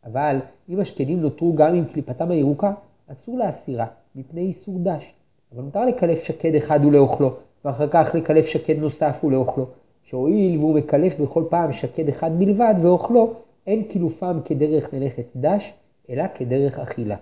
אבל 0.05 0.37
אם 0.69 0.81
השקדים 0.81 1.21
נותרו 1.21 1.55
גם 1.55 1.75
עם 1.75 1.85
קליפתם 1.85 2.31
הירוקה, 2.31 2.75
אסור 3.07 3.39
להסירה, 3.39 3.87
מפני 4.17 4.41
איסור 4.41 4.79
דש. 4.83 5.16
אבל 5.55 5.63
מותר 5.63 5.85
לקלף 5.85 6.23
שקד 6.23 6.55
אחד 6.55 6.81
ולאוכלו, 6.85 7.35
ואחר 7.65 7.89
כך 7.89 8.15
לקלף 8.15 8.47
שקד 8.47 8.79
נוסף 8.79 9.25
ולאוכלו. 9.25 9.67
שהואיל 10.03 10.59
והוא 10.59 10.75
מקלף 10.75 11.21
בכל 11.21 11.45
פעם 11.51 11.73
שקד 11.73 12.09
אחד 12.09 12.31
בלבד 12.39 12.75
ואוכלו, 12.83 13.35
אין 13.67 13.83
קילופם 13.83 14.41
כדרך 14.45 14.93
מלאכת 14.93 15.25
דש, 15.37 15.73
אלא 16.11 16.25
כדרך 16.35 16.79
אכילה. 16.79 17.17